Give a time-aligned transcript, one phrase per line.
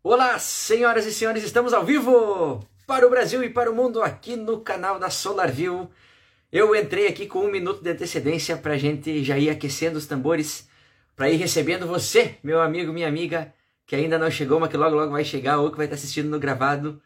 [0.00, 4.36] Olá, senhoras e senhores, estamos ao vivo para o Brasil e para o mundo aqui
[4.36, 5.90] no canal da SolarView.
[6.52, 10.06] Eu entrei aqui com um minuto de antecedência para a gente já ir aquecendo os
[10.06, 10.68] tambores,
[11.16, 13.52] para ir recebendo você, meu amigo, minha amiga,
[13.84, 16.30] que ainda não chegou, mas que logo logo vai chegar ou que vai estar assistindo
[16.30, 17.02] no gravado,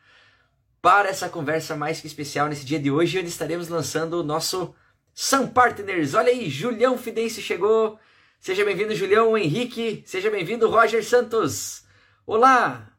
[0.82, 4.74] para essa conversa mais que especial nesse dia de hoje, onde estaremos lançando o nosso
[5.14, 6.12] Sun Partners.
[6.12, 7.98] Olha aí, Julião Fidêncio chegou.
[8.38, 10.02] Seja bem-vindo, Julião Henrique.
[10.04, 11.90] Seja bem-vindo, Roger Santos.
[12.24, 12.96] Olá!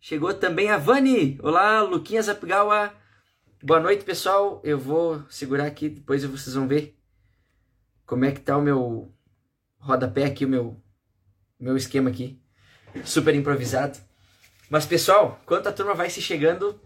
[0.00, 1.40] Chegou também a Vani.
[1.42, 2.94] Olá, Luquinhas Apigawa.
[3.60, 4.60] Boa noite, pessoal.
[4.62, 6.96] Eu vou segurar aqui, depois vocês vão ver
[8.06, 9.12] como é que tá o meu
[9.76, 10.80] rodapé aqui, o meu,
[11.58, 12.40] meu esquema aqui.
[13.04, 13.98] Super improvisado.
[14.70, 16.80] Mas, pessoal, enquanto a turma vai se chegando,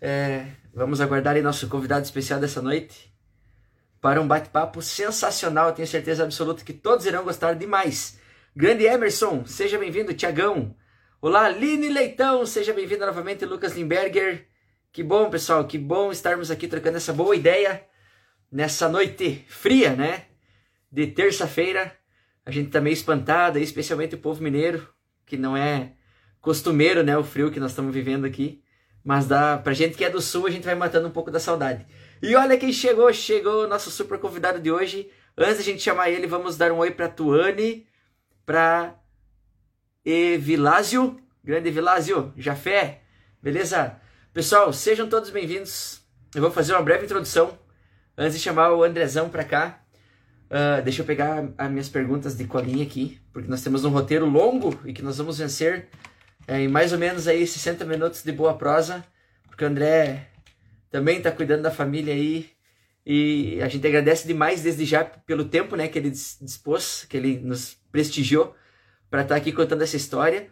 [0.00, 3.14] é, vamos aguardar aí nosso convidado especial dessa noite
[4.00, 5.74] para um bate-papo sensacional.
[5.74, 8.18] tenho certeza absoluta que todos irão gostar demais.
[8.56, 10.14] Grande Emerson, seja bem-vindo.
[10.14, 10.74] Tiagão,
[11.18, 14.46] Olá, Aline Leitão, seja bem-vinda novamente, Lucas Limberger.
[14.92, 17.86] Que bom, pessoal, que bom estarmos aqui trocando essa boa ideia
[18.52, 20.26] nessa noite fria, né?
[20.92, 21.96] De terça-feira.
[22.44, 24.86] A gente tá meio espantado, especialmente o povo mineiro,
[25.24, 25.94] que não é
[26.38, 27.16] costumeiro, né?
[27.16, 28.62] O frio que nós estamos vivendo aqui.
[29.02, 31.40] Mas dá, pra gente que é do sul, a gente vai matando um pouco da
[31.40, 31.86] saudade.
[32.20, 35.10] E olha quem chegou, chegou o nosso super convidado de hoje.
[35.34, 37.86] Antes de a gente chamar ele, vamos dar um oi pra Tuane,
[38.44, 39.00] pra
[40.06, 43.00] e Vilásio, grande Vilásio, Jafé,
[43.42, 44.00] beleza?
[44.32, 46.00] Pessoal, sejam todos bem-vindos.
[46.32, 47.58] Eu vou fazer uma breve introdução
[48.16, 49.82] antes de chamar o Andrezão para cá.
[50.44, 54.26] Uh, deixa eu pegar as minhas perguntas de colinha aqui, porque nós temos um roteiro
[54.26, 55.88] longo e que nós vamos vencer
[56.46, 59.04] é, em mais ou menos aí 60 minutos de boa prosa,
[59.48, 60.28] porque o André
[60.88, 62.48] também está cuidando da família aí
[63.04, 67.40] e a gente agradece demais desde já pelo tempo né, que ele dispôs, que ele
[67.40, 68.54] nos prestigiou
[69.10, 70.50] para estar tá aqui contando essa história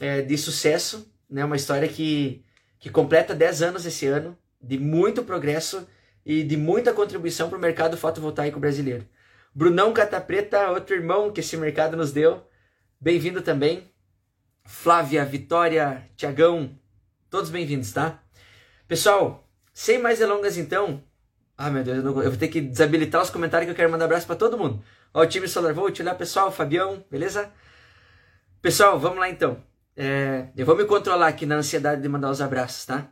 [0.00, 1.44] é, de sucesso, né?
[1.44, 2.44] Uma história que,
[2.78, 5.86] que completa 10 anos esse ano, de muito progresso
[6.24, 9.06] e de muita contribuição para o mercado fotovoltaico brasileiro.
[9.54, 12.46] Brunão Catapreta, outro irmão que esse mercado nos deu,
[13.00, 13.90] bem-vindo também.
[14.64, 16.76] Flávia, Vitória, Tiagão,
[17.30, 18.20] todos bem-vindos, tá?
[18.88, 21.02] Pessoal, sem mais delongas então,
[21.56, 23.90] ah meu Deus, eu, não, eu, vou ter que desabilitar os comentários que eu quero
[23.90, 24.82] mandar abraço para todo mundo.
[25.14, 27.50] Ó, o time Solar Volt, olá pessoal, Fabião, beleza?
[28.62, 29.62] Pessoal, vamos lá então.
[29.96, 33.08] É, eu vou me controlar aqui na ansiedade de mandar os abraços, tá?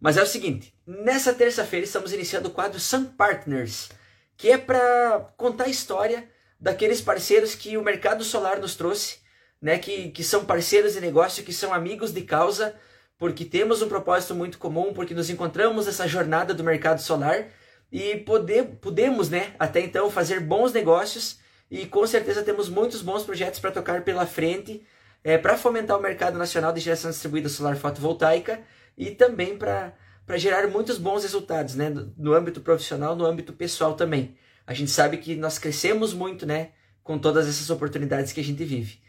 [0.00, 3.90] Mas é o seguinte, nessa terça-feira estamos iniciando o quadro Sun Partners,
[4.36, 6.28] que é para contar a história
[6.58, 9.18] daqueles parceiros que o mercado solar nos trouxe,
[9.60, 9.78] né?
[9.78, 12.74] Que, que são parceiros de negócio, que são amigos de causa,
[13.18, 17.46] porque temos um propósito muito comum, porque nos encontramos nessa jornada do mercado solar
[17.90, 21.41] e poder, podemos, né, até então fazer bons negócios
[21.72, 24.86] e com certeza temos muitos bons projetos para tocar pela frente,
[25.24, 28.60] é, para fomentar o mercado nacional de geração distribuída solar fotovoltaica
[28.94, 29.94] e também para
[30.34, 34.36] gerar muitos bons resultados né, no, âmbito profissional, no âmbito pessoal também.
[34.66, 36.72] A gente sabe que nós crescemos muito né,
[37.02, 39.00] com todas essas oportunidades que a gente vive.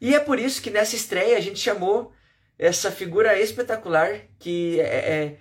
[0.00, 2.14] E é por isso que nessa estreia a gente chamou
[2.58, 5.36] essa figura espetacular que é, é,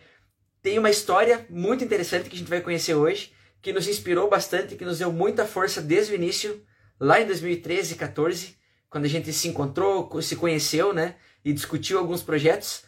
[0.62, 3.32] tem uma história muito interessante que a gente vai conhecer hoje
[3.62, 6.66] que nos inspirou bastante, que nos deu muita força desde o início,
[7.00, 8.58] lá em 2013 e 14,
[8.90, 12.84] quando a gente se encontrou, se conheceu, né, e discutiu alguns projetos,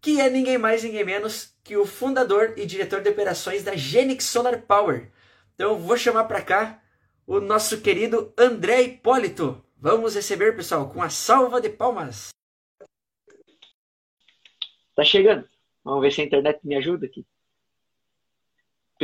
[0.00, 4.24] que é ninguém mais, ninguém menos que o fundador e diretor de operações da Genix
[4.24, 5.10] Solar Power.
[5.54, 6.82] Então, vou chamar para cá
[7.26, 9.64] o nosso querido André Hipólito.
[9.78, 12.28] Vamos receber, pessoal, com a salva de palmas.
[14.94, 15.48] Tá chegando.
[15.82, 17.26] Vamos ver se a internet me ajuda aqui.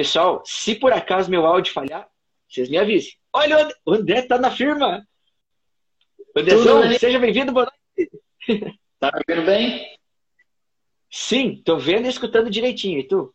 [0.00, 2.09] Pessoal, se por acaso meu áudio falhar,
[2.49, 3.12] vocês me avisem.
[3.31, 5.06] Olha, o André tá na firma.
[6.34, 8.11] Andrezão, seja bem-vindo, boa noite.
[8.99, 9.99] Tá me vendo bem?
[11.11, 12.99] Sim, tô vendo e escutando direitinho.
[12.99, 13.34] E tu?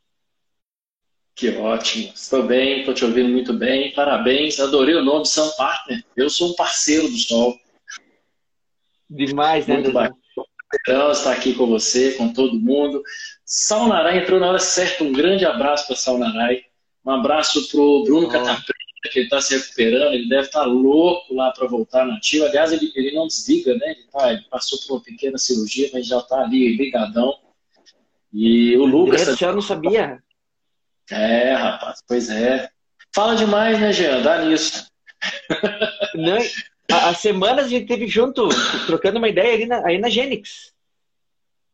[1.36, 2.12] Que ótimo.
[2.16, 3.94] Estou bem, estou te ouvindo muito bem.
[3.94, 6.04] Parabéns, adorei o nome Sam Partner.
[6.16, 7.60] Eu sou um parceiro do Sol.
[9.08, 10.16] Demais, né, Muito bacana
[11.12, 13.04] estar aqui com você, com todo mundo.
[13.46, 15.04] Saunarai entrou na hora certa.
[15.04, 16.64] Um grande abraço para Saunarai.
[17.06, 18.30] Um abraço para o Bruno oh.
[18.30, 18.74] Catapreta,
[19.12, 20.14] que ele está se recuperando.
[20.14, 22.48] Ele deve estar tá louco lá para voltar na ativa.
[22.48, 23.92] Aliás, ele, ele não desliga, né?
[23.92, 27.38] Ele, tá, ele passou por uma pequena cirurgia, mas já está ali ligadão.
[28.34, 29.28] E o Lucas.
[29.28, 30.22] Eu já não sabia.
[31.12, 32.70] É, rapaz, pois é.
[33.14, 34.22] Fala demais, né, Jean?
[34.22, 34.88] Dá nisso.
[36.16, 36.38] Não,
[36.92, 38.48] Há, semanas a gente teve junto,
[38.86, 40.74] trocando uma ideia ali na, aí na Genix.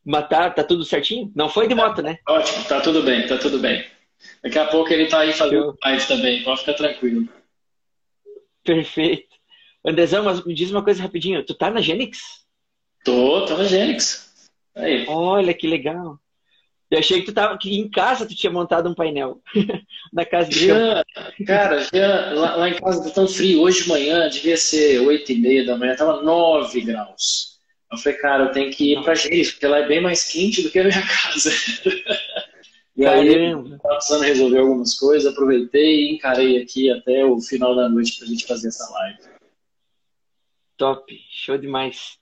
[0.05, 1.31] Mas tá, tá tudo certinho?
[1.35, 2.17] Não foi de moto, né?
[2.27, 3.85] Ótimo, tá tudo bem, tá tudo bem.
[4.43, 7.27] Daqui a pouco ele tá aí fazendo mais também, pode ficar tranquilo.
[8.63, 9.31] Perfeito.
[9.85, 12.41] Andrezão, mas me diz uma coisa rapidinho, tu tá na Genix?
[13.03, 14.49] Tô, tô na Gênix.
[14.75, 15.05] Aí.
[15.07, 16.19] Olha que legal.
[16.89, 19.41] Eu achei que tu tava que em casa tu tinha montado um painel
[20.11, 21.03] na casa de Jean,
[21.47, 23.61] Cara, Jean, lá, lá, em casa tá tão frio.
[23.61, 27.50] Hoje de manhã devia ser oito e meia da manhã, tava 9 graus.
[27.91, 30.61] Eu falei, cara, eu tenho que ir pra Gênesis, porque lá é bem mais quente
[30.61, 31.51] do que a minha casa.
[32.95, 37.89] e aí, tava precisando resolver algumas coisas, aproveitei e encarei aqui até o final da
[37.89, 39.19] noite pra gente fazer essa live.
[40.77, 42.17] Top, show demais.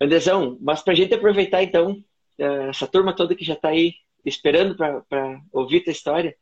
[0.00, 2.02] Andrezão, mas pra gente aproveitar então,
[2.38, 3.94] eh, essa turma toda que já tá aí
[4.24, 6.34] esperando para ouvir tua história.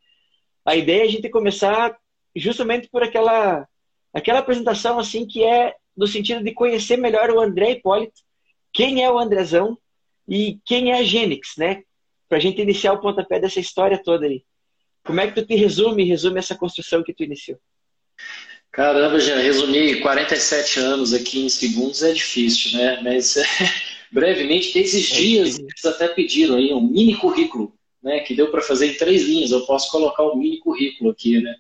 [0.65, 1.99] A ideia é a gente começar
[2.35, 3.67] justamente por aquela
[4.15, 8.21] aquela apresentação assim que é no sentido de conhecer melhor o André Hipólito,
[8.73, 9.79] quem é o Andrezão
[10.29, 11.82] e quem é a Gênix, né?
[12.29, 14.43] Para a gente iniciar o pontapé dessa história toda aí.
[15.05, 17.59] Como é que tu te resume, resume essa construção que tu iniciou?
[18.70, 23.00] Caramba, já resumir 47 anos aqui em segundos é difícil, né?
[23.03, 23.37] Mas
[24.12, 27.73] brevemente, esses é dias eles até pediram aí um mini currículo,
[28.03, 29.50] né, que deu para fazer em três linhas.
[29.50, 31.55] Eu posso colocar o um mini currículo aqui, né?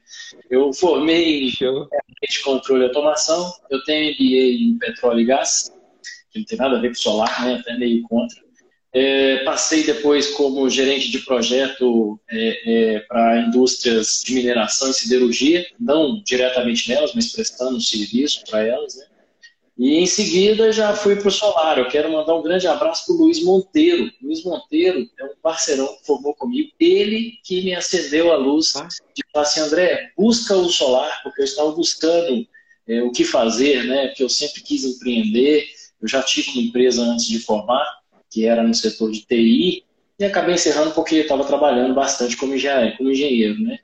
[0.50, 5.72] Eu formei em controle e automação, eu tenho MBA em petróleo e gás,
[6.30, 7.54] que não tem nada a ver com solar, né?
[7.54, 8.38] Até meio contra.
[8.92, 15.66] É, passei depois como gerente de projeto é, é, para indústrias de mineração e siderurgia,
[15.78, 19.04] não diretamente nelas, mas prestando serviço para elas, né?
[19.78, 21.78] E em seguida já fui para o Solar.
[21.78, 24.10] Eu quero mandar um grande abraço para o Luiz Monteiro.
[24.20, 26.68] Luiz Monteiro é um parceirão que formou comigo.
[26.80, 28.72] Ele que me acendeu a luz
[29.14, 32.44] de falar assim, André, busca o Solar, porque eu estava buscando
[32.88, 34.08] é, o que fazer, né?
[34.08, 35.68] Porque eu sempre quis empreender.
[36.00, 37.86] Eu já tive uma empresa antes de formar,
[38.30, 39.84] que era no setor de TI,
[40.18, 43.78] e acabei encerrando porque estava trabalhando bastante como engenheiro, como engenheiro né?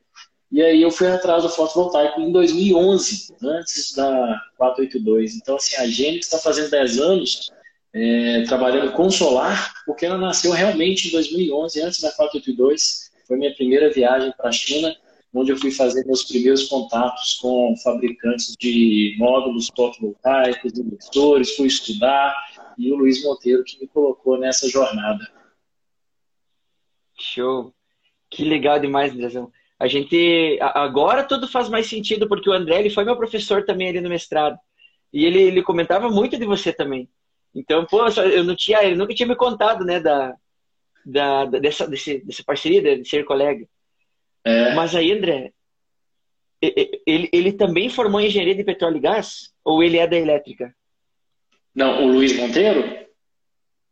[0.50, 5.34] E aí eu fui atrás do fotovoltaico em 2011, antes da 482.
[5.34, 7.50] Então, assim, a Gênesis está fazendo 10 anos
[7.92, 13.10] é, trabalhando com solar, porque ela nasceu realmente em 2011, antes da 482.
[13.26, 14.94] Foi minha primeira viagem para a China,
[15.34, 22.34] onde eu fui fazer meus primeiros contatos com fabricantes de módulos fotovoltaicos, inversores, fui estudar,
[22.78, 25.28] e o Luiz Monteiro que me colocou nessa jornada.
[27.18, 27.74] Show!
[28.30, 29.50] Que legal demais, Andrezão.
[29.78, 33.88] A gente agora tudo faz mais sentido porque o André ele foi meu professor também
[33.88, 34.58] ali no mestrado
[35.12, 37.08] e ele, ele comentava muito de você também.
[37.54, 40.34] Então, pô, eu não tinha, ele nunca tinha me contado, né, da,
[41.04, 43.68] da, dessa, desse, dessa parceria de ser colega.
[44.44, 44.74] É.
[44.74, 45.52] Mas aí, André,
[47.06, 50.74] ele, ele também formou em engenharia de petróleo e gás ou ele é da elétrica?
[51.74, 53.06] Não, o Luiz Monteiro?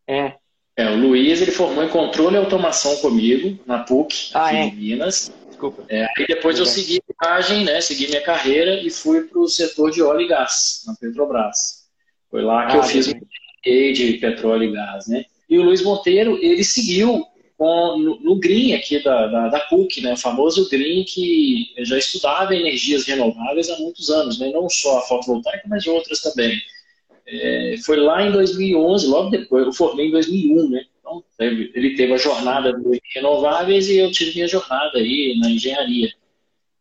[0.06, 0.34] É.
[0.76, 4.64] É, o Luiz ele formou em controle e automação comigo na PUC, ah, aqui é.
[4.64, 5.32] em Minas.
[5.49, 5.84] Desculpa.
[5.88, 9.49] É, aí depois eu segui a viagem, né, segui minha carreira e fui para o
[9.49, 11.82] setor de óleo e gás, na Petrobras.
[12.31, 13.14] Foi lá que ah, eu fiz o
[13.64, 15.25] de petróleo e gás, né?
[15.49, 17.26] E o Luiz Monteiro, ele seguiu
[17.62, 21.97] com, no, no Green aqui da, da, da, PUC, né, o famoso Green que já
[21.97, 26.61] estudava energias renováveis há muitos anos, né, não só a fotovoltaica, mas outras também.
[27.25, 30.85] É, foi lá em 2011, logo depois, eu formei em 2001, né?
[30.99, 36.12] Então, ele teve a jornada de renováveis e eu tive minha jornada aí na engenharia.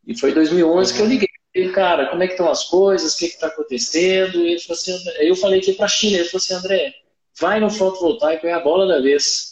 [0.07, 0.98] E foi em 2011 uhum.
[0.98, 1.28] que eu liguei.
[1.54, 3.13] Falei, cara, como é que estão as coisas?
[3.13, 4.39] O que está acontecendo?
[4.39, 6.94] E ele falou assim, eu falei aqui para a China, ele falou assim, André,
[7.39, 9.51] vai no fotovoltaico, é a bola da vez.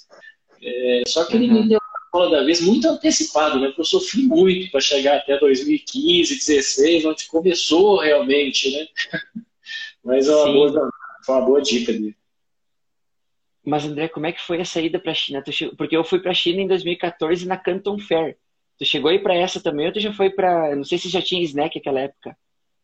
[0.61, 1.63] É, só que ele uhum.
[1.63, 3.67] me deu a bola da vez muito antecipado, né?
[3.67, 8.87] Porque eu sofri muito para chegar até 2015, 2016, onde começou realmente, né?
[10.03, 10.89] Mas é uma boa,
[11.25, 12.15] foi uma boa dica dele.
[13.63, 15.43] Mas, André, como é que foi a saída para a China?
[15.77, 18.37] Porque eu fui para a China em 2014 na Canton Fair.
[18.77, 20.75] Tu chegou aí para essa também ou tu já foi para.
[20.75, 22.35] Não sei se já tinha snack naquela época.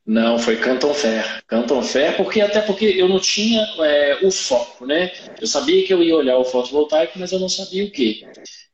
[0.06, 1.44] Não, foi Canton Fair.
[1.48, 5.12] Canton Fair, porque até porque eu não tinha é, o foco, né?
[5.42, 8.28] Eu sabia que eu ia olhar o fotovoltaico, mas eu não sabia o quê.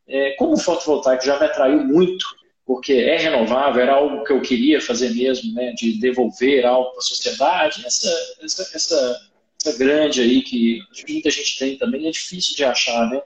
[0.07, 2.25] É, como o fotovoltaico já me atraiu muito,
[2.65, 5.71] porque é renovável, era algo que eu queria fazer mesmo, né?
[5.71, 8.11] De devolver algo para a sociedade, essa,
[8.41, 9.31] essa, essa
[9.63, 13.21] essa grande aí que muita gente tem também, é difícil de achar, né?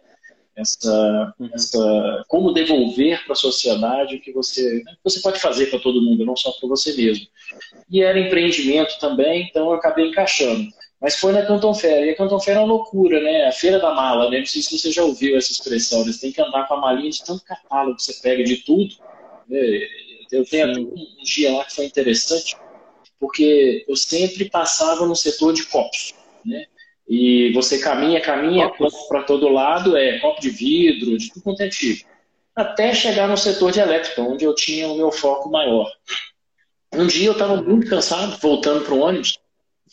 [0.56, 1.50] Essa, uhum.
[1.54, 6.02] essa como devolver para a sociedade o que você, né, você pode fazer para todo
[6.02, 7.28] mundo, não só para você mesmo.
[7.90, 10.70] E era empreendimento também, então eu acabei encaixando.
[11.02, 13.48] Mas foi na Canton Fair, e a Canton Fair é uma loucura, né?
[13.48, 14.40] A feira da mala, né?
[14.40, 16.12] Não sei se você já ouviu essa expressão, né?
[16.12, 18.96] Você tem que andar com a malinha de tanto catálogo que você pega de tudo.
[19.48, 19.60] Né?
[20.32, 22.56] Eu tenho até um dia lá que foi interessante,
[23.20, 26.14] porque eu sempre passava no setor de copos
[26.46, 26.66] né?
[27.08, 31.62] E você caminha, caminha, copo para todo lado, é copo de vidro, de tudo quanto
[31.62, 32.08] é tipo.
[32.56, 35.88] Até chegar no setor de elétrica, onde eu tinha o meu foco maior.
[36.94, 39.38] Um dia eu estava muito cansado, voltando para o ônibus,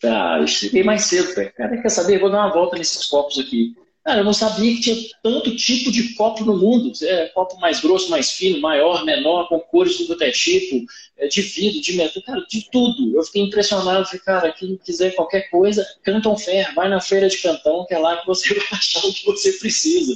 [0.04, 1.80] Ah, eu cheguei mais cedo, cara.
[1.80, 2.18] Quer saber?
[2.18, 3.74] Vou dar uma volta nesses copos aqui.
[4.04, 6.92] Cara, eu não sabia que tinha tanto tipo de copo no mundo.
[7.04, 10.84] É, copo mais grosso, mais fino, maior, menor, com cores do até tipo,
[11.16, 13.16] é, de vidro, de metal, cara, de tudo.
[13.16, 14.04] Eu fiquei impressionado.
[14.04, 17.98] Falei, cara, quem quiser qualquer coisa, Canton Fair, vai na feira de Cantão, que é
[17.98, 20.14] lá que você vai achar o que você precisa.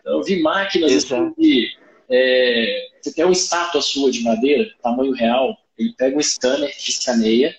[0.00, 1.68] Então, eu vi máquinas assim, de,
[2.10, 6.90] é, você tem uma estátua sua de madeira, tamanho real, ele pega um scanner que
[6.90, 7.56] escaneia,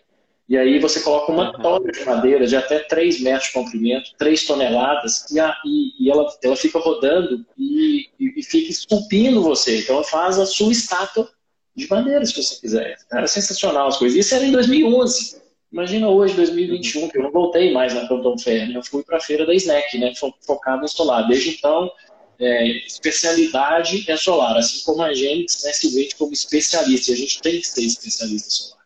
[0.51, 4.45] e aí você coloca uma tora de madeira de até 3 metros de comprimento, 3
[4.45, 9.79] toneladas, e, a, e, e ela, ela fica rodando e, e, e, fica esculpindo você.
[9.79, 11.29] Então ela faz a sua estátua
[11.73, 12.97] de madeira, se você quiser.
[13.09, 14.17] Era sensacional as coisas.
[14.17, 15.41] Isso era em 2011.
[15.71, 18.75] Imagina hoje, 2021, que eu não voltei mais na Canton Fair, né?
[18.75, 20.11] eu fui para a feira da Snack, né?
[20.45, 21.29] focado em solar.
[21.29, 21.89] Desde então,
[22.37, 27.13] é, especialidade é solar, assim como a gente né, se vende como especialista.
[27.13, 28.80] A gente tem que ser especialista solar.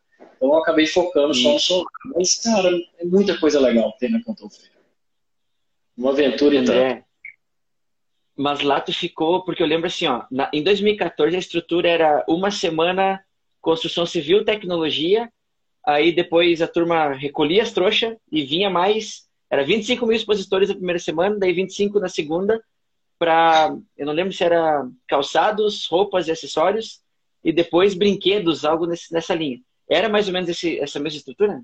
[0.46, 1.92] Então eu acabei focando só no solar.
[2.16, 4.72] Mas, cara, é muita coisa legal tem na Canton Fair.
[5.98, 6.76] Uma aventura, então.
[6.76, 7.04] É.
[8.38, 12.26] Mas lá tu ficou, porque eu lembro assim, ó, na, em 2014 a estrutura era
[12.28, 13.24] uma semana
[13.62, 15.32] construção civil, tecnologia,
[15.84, 20.76] aí depois a turma recolhia as trouxas e vinha mais, era 25 mil expositores na
[20.76, 22.62] primeira semana, daí 25 na segunda,
[23.18, 27.00] para, eu não lembro se era calçados, roupas e acessórios,
[27.42, 29.62] e depois brinquedos, algo nesse, nessa linha.
[29.90, 31.62] Era mais ou menos esse, essa mesma estrutura?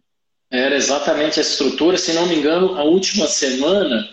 [0.49, 4.07] Era exatamente a estrutura, se não me engano, a última semana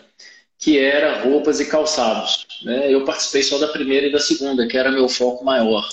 [0.59, 2.47] que era roupas e calçados.
[2.63, 2.93] Né?
[2.93, 5.89] Eu participei só da primeira e da segunda, que era meu foco maior.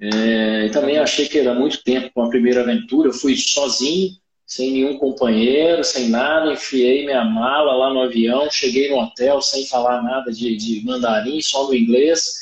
[0.00, 3.08] É, e também achei que era muito tempo com a primeira aventura.
[3.08, 4.10] Eu fui sozinho,
[4.46, 9.66] sem nenhum companheiro, sem nada, enfiei minha mala lá no avião, cheguei no hotel sem
[9.66, 12.40] falar nada de, de mandarim, só no inglês.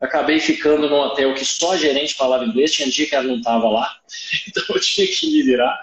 [0.00, 3.36] Acabei ficando num hotel que só a gerente falava inglês, tinha dia que ela não
[3.36, 3.96] estava lá,
[4.46, 5.80] então eu tinha que me virar.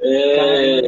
[0.00, 0.82] É...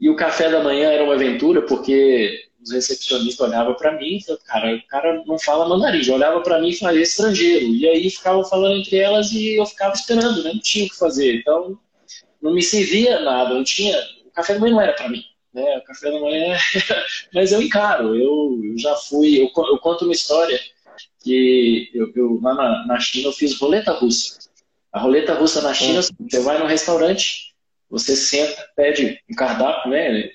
[0.00, 4.74] E o café da manhã era uma aventura, porque os recepcionistas olhavam para mim cara,
[4.74, 7.66] o cara não fala mandarim, já olhava para mim e falava estrangeiro.
[7.66, 10.52] E aí ficavam falando entre elas e eu ficava esperando, né?
[10.54, 11.36] não tinha o que fazer.
[11.36, 11.78] Então
[12.40, 13.96] não me servia nada, não tinha.
[14.26, 15.22] O café da manhã não era para mim.
[15.52, 15.78] Né?
[15.78, 16.56] O café da manhã.
[17.32, 19.36] Mas eu encaro, eu, eu já fui.
[19.38, 20.58] Eu, eu, conto uma história
[21.24, 24.38] que eu, eu lá na, na, China eu fiz roleta russa.
[24.92, 26.28] A roleta russa na China, hum.
[26.28, 27.54] você vai no restaurante,
[27.90, 30.30] você senta, pede um cardápio, né?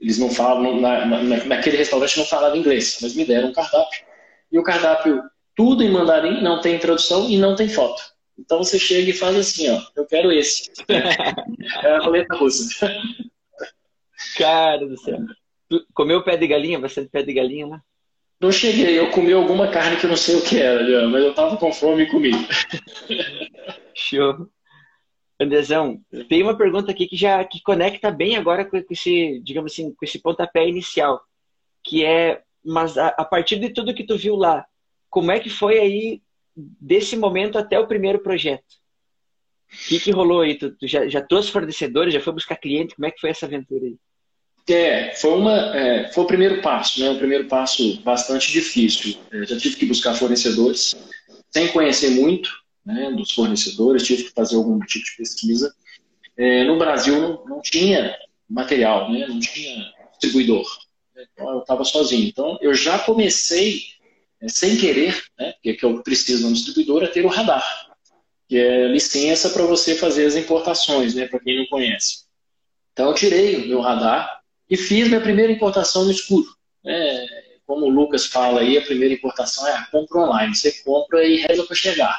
[0.00, 4.04] Eles não falam, na, na, naquele restaurante não falava inglês, mas me deram um cardápio.
[4.50, 5.22] E o cardápio,
[5.54, 8.02] tudo em mandarim, não tem tradução e não tem foto.
[8.38, 10.70] Então você chega e faz assim, ó, eu quero esse.
[10.88, 12.92] é a roleta russa.
[14.36, 15.18] Cara do céu.
[15.68, 16.80] Tu comeu pé de galinha?
[16.80, 17.82] Você pé de galinha lá?
[18.42, 21.32] Não cheguei, eu comi alguma carne que eu não sei o que era, mas eu
[21.32, 22.32] tava com fome e comi.
[23.94, 24.48] Show.
[25.40, 29.94] Andrezão, tem uma pergunta aqui que já que conecta bem agora com esse, digamos assim,
[29.94, 31.22] com esse pontapé inicial,
[31.84, 34.66] que é, mas a, a partir de tudo que tu viu lá,
[35.08, 36.22] como é que foi aí
[36.56, 38.64] desse momento até o primeiro projeto?
[39.72, 40.56] O que, que rolou aí?
[40.56, 42.96] Tu, tu já, já trouxe fornecedores, já foi buscar cliente?
[42.96, 43.96] Como é que foi essa aventura aí?
[44.68, 47.10] É, foi, uma, é, foi o primeiro passo, né?
[47.10, 49.18] O primeiro passo bastante difícil.
[49.32, 50.94] É, já tive que buscar fornecedores,
[51.50, 52.50] sem conhecer muito
[52.84, 55.74] né, dos fornecedores, tive que fazer algum tipo de pesquisa.
[56.36, 58.16] É, no Brasil não, não, tinha
[58.48, 59.26] material, né?
[59.26, 60.66] Não tinha distribuidor.
[61.32, 62.28] Então eu estava sozinho.
[62.28, 63.82] Então eu já comecei
[64.40, 67.64] é, sem querer, né, porque é que eu preciso no distribuidor, é ter o radar,
[68.48, 72.24] que é licença para você fazer as importações, né, para quem não conhece.
[72.92, 74.41] Então eu tirei o meu radar
[74.72, 76.46] e fiz minha primeira importação no escuro.
[76.86, 77.26] É,
[77.66, 80.54] como o Lucas fala aí, a primeira importação é a compra online.
[80.54, 82.18] Você compra e reza para chegar.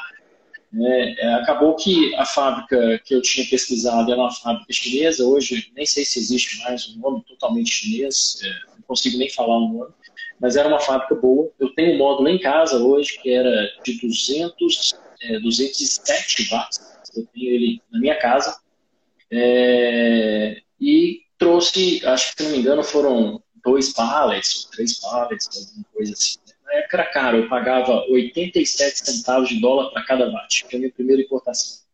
[0.72, 5.72] É, é, acabou que a fábrica que eu tinha pesquisado era uma fábrica chinesa, hoje
[5.74, 9.68] nem sei se existe mais um nome totalmente chinês, é, não consigo nem falar o
[9.68, 9.92] nome
[10.40, 11.50] mas era uma fábrica boa.
[11.58, 16.80] Eu tenho um módulo em casa hoje que era de 200, é, 207 watts.
[17.16, 18.60] Eu tenho ele na minha casa.
[19.30, 25.48] É, e trouxe, acho que se não me engano, foram dois pallets, ou três pallets,
[25.54, 26.38] alguma coisa assim.
[26.64, 30.76] Na época era caro, eu pagava 87 centavos de dólar para cada watt, que foi
[30.76, 31.84] a minha primeira importação.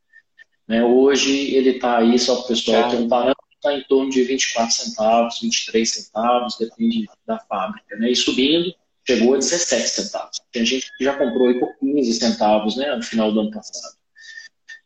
[0.69, 4.73] Né, hoje ele está aí, só para o pessoal parâmetro, está em torno de 24
[4.73, 7.97] centavos, 23 centavos, depende da fábrica.
[7.97, 8.12] Né?
[8.12, 8.73] E subindo,
[9.04, 10.40] chegou a 17 centavos.
[10.52, 13.97] Tem gente que já comprou aí por 15 centavos né, no final do ano passado.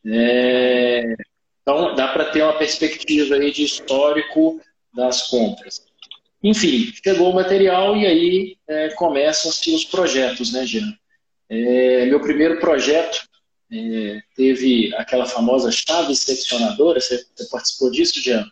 [0.07, 1.15] É...
[1.65, 4.61] Então, dá para ter uma perspectiva aí de histórico
[4.95, 5.83] das compras.
[6.43, 10.95] Enfim, chegou o material e aí é, começam-se os projetos, né, Jean?
[11.49, 13.27] É, meu primeiro projeto
[13.73, 18.47] é, teve aquela famosa chave seccionadora, você, você participou disso, Jean?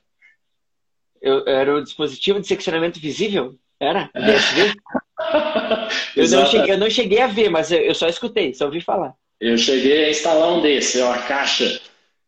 [1.20, 3.54] Eu, era o dispositivo de seccionamento visível?
[3.78, 4.10] Era?
[4.14, 4.74] DSV?
[6.16, 9.14] eu, não cheguei, eu não cheguei a ver, mas eu só escutei, só ouvi falar.
[9.38, 11.78] Eu cheguei a instalar um desse, é uma caixa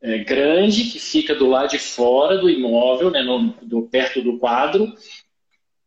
[0.04, 4.38] é, grande que fica do lado de fora do imóvel, né, no, do, perto do
[4.38, 4.94] quadro,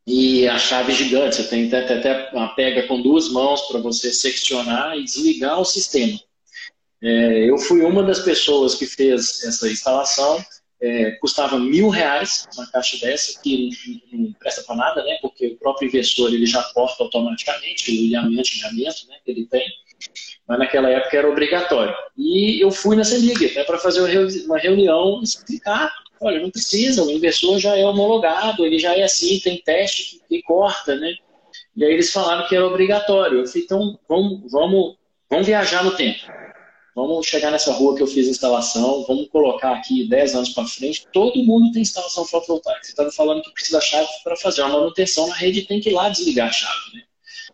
[0.07, 1.35] e a chave gigante.
[1.35, 5.65] Você tem até, até uma pega com duas mãos para você seccionar e desligar o
[5.65, 6.19] sistema.
[6.99, 10.43] É, eu fui uma das pessoas que fez essa instalação.
[10.81, 13.69] É, custava mil reais uma caixa dessa, que
[14.11, 15.17] não, não presta para nada, né?
[15.21, 19.65] Porque o próprio investidor ele já corta automaticamente o ilhamento, ilhamento né, que ele tem
[20.47, 21.93] mas naquela época era obrigatório.
[22.17, 24.01] E eu fui nessa liga até para fazer
[24.45, 29.39] uma reunião explicar, olha, não precisa, o investidor já é homologado, ele já é assim,
[29.39, 31.13] tem teste que, corta, né?
[31.75, 33.39] E aí eles falaram que era obrigatório.
[33.39, 34.95] Eu falei, então vamos, vamos,
[35.29, 36.19] vamos viajar no tempo.
[36.95, 40.65] Vamos chegar nessa rua que eu fiz a instalação, vamos colocar aqui 10 anos para
[40.65, 41.05] frente.
[41.13, 42.79] Todo mundo tem instalação fotovoltaica.
[42.81, 45.93] Você estava falando que precisa chave para fazer uma manutenção na rede, tem que ir
[45.93, 46.95] lá desligar a chave.
[46.95, 47.03] Né?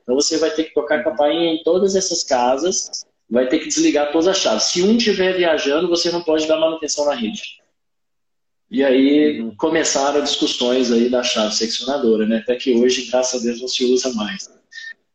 [0.04, 4.12] Então você vai ter que tocar campainha em todas essas casas, vai ter que desligar
[4.12, 4.66] todas as chaves.
[4.66, 7.42] Se um estiver viajando, você não pode dar manutenção na rede.
[8.70, 9.56] E aí uhum.
[9.56, 12.38] começaram discussões aí da chave seccionadora, né?
[12.38, 14.50] Até que hoje, graças a Deus, não se usa mais.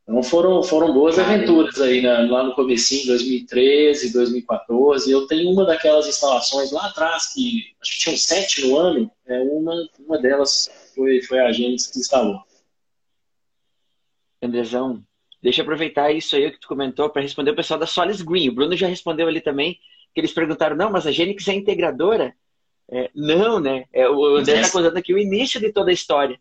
[0.09, 2.23] Então foram, foram boas aventuras aí né?
[2.23, 5.11] lá no comecinho, 2013, 2014.
[5.11, 9.38] Eu tenho uma daquelas instalações lá atrás, que acho que tinham sete no ano, é,
[9.40, 9.75] uma,
[10.07, 12.40] uma delas foi, foi a gente que instalou.
[14.42, 15.02] Andrezão,
[15.42, 18.49] deixa eu aproveitar isso aí que tu comentou para responder o pessoal da Solis Green.
[18.49, 19.78] O Bruno já respondeu ali também,
[20.14, 22.35] que eles perguntaram, não, mas a Genix é integradora?
[22.90, 23.85] É, não, né?
[23.92, 26.40] É, o André está contando aqui o início de toda a história.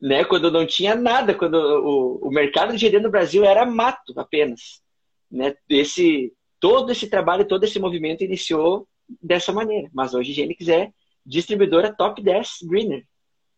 [0.00, 0.24] Né?
[0.24, 4.82] Quando não tinha nada, quando o, o mercado de GD no Brasil era mato apenas.
[5.30, 5.54] Né?
[5.68, 8.88] Esse, todo esse trabalho, todo esse movimento iniciou
[9.22, 9.88] dessa maneira.
[9.92, 10.92] Mas hoje a Genix é
[11.24, 13.04] distribuidora top 10 Greener.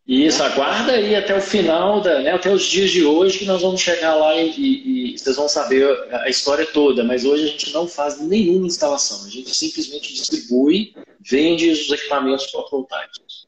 [0.07, 3.61] Isso, aguarda aí até o final, da, né, até os dias de hoje, que nós
[3.61, 7.03] vamos chegar lá e, e, e, vocês vão saber a história toda.
[7.03, 12.49] Mas hoje a gente não faz nenhuma instalação, a gente simplesmente distribui, vende os equipamentos
[12.49, 13.47] fotovoltaicos.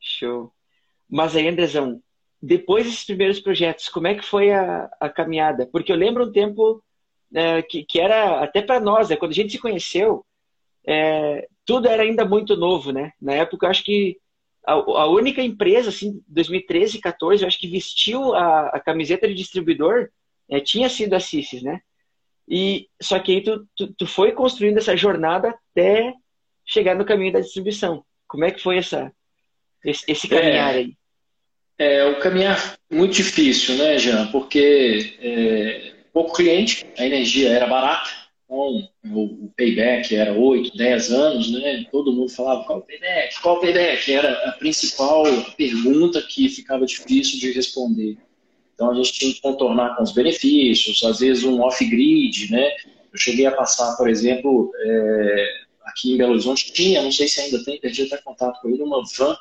[0.00, 0.52] Show.
[1.10, 2.00] Mas aí, Andrezão,
[2.40, 5.66] depois desses primeiros projetos, como é que foi a, a caminhada?
[5.66, 6.82] Porque eu lembro um tempo
[7.34, 10.24] é, que, que era, até para nós, né, quando a gente se conheceu,
[10.86, 13.12] é, tudo era ainda muito novo, né?
[13.20, 14.18] Na época, eu acho que
[14.66, 19.28] a, a, única empresa, assim, 2013 e 14, eu acho que vestiu a, a camiseta
[19.28, 20.08] de distribuidor
[20.48, 21.80] é, tinha sido a Cissis, né?
[22.48, 26.12] E, só que aí tu, tu, tu, foi construindo essa jornada até
[26.64, 28.04] chegar no caminho da distribuição.
[28.26, 29.12] Como é que foi essa,
[29.84, 30.96] esse, esse caminhar é, aí?
[31.78, 34.30] É, o caminhar muito difícil, né, Jean?
[34.30, 38.10] Porque é, pouco cliente, a energia era barata,
[38.44, 41.86] então, o, payback era 8, 10 anos, né?
[41.90, 44.12] Todo mundo falava qual o payback, qual o payback?
[44.12, 45.24] Era a principal
[45.56, 48.18] pergunta que ficava difícil de responder.
[48.74, 52.70] Então a gente tinha que contornar com os benefícios, às vezes um off-grid, né?
[53.12, 55.46] Eu cheguei a passar, por exemplo, é,
[55.84, 58.82] aqui em Belo Horizonte, tinha, não sei se ainda tem, perdi até contato com ele,
[58.82, 59.36] uma van,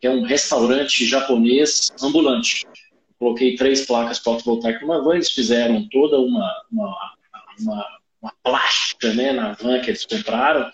[0.00, 2.66] que é um restaurante japonês ambulante.
[3.18, 6.96] Coloquei três placas fotovoltaicas numa van, eles fizeram toda uma, uma,
[7.60, 10.70] uma uma plástica né, na van que eles compraram,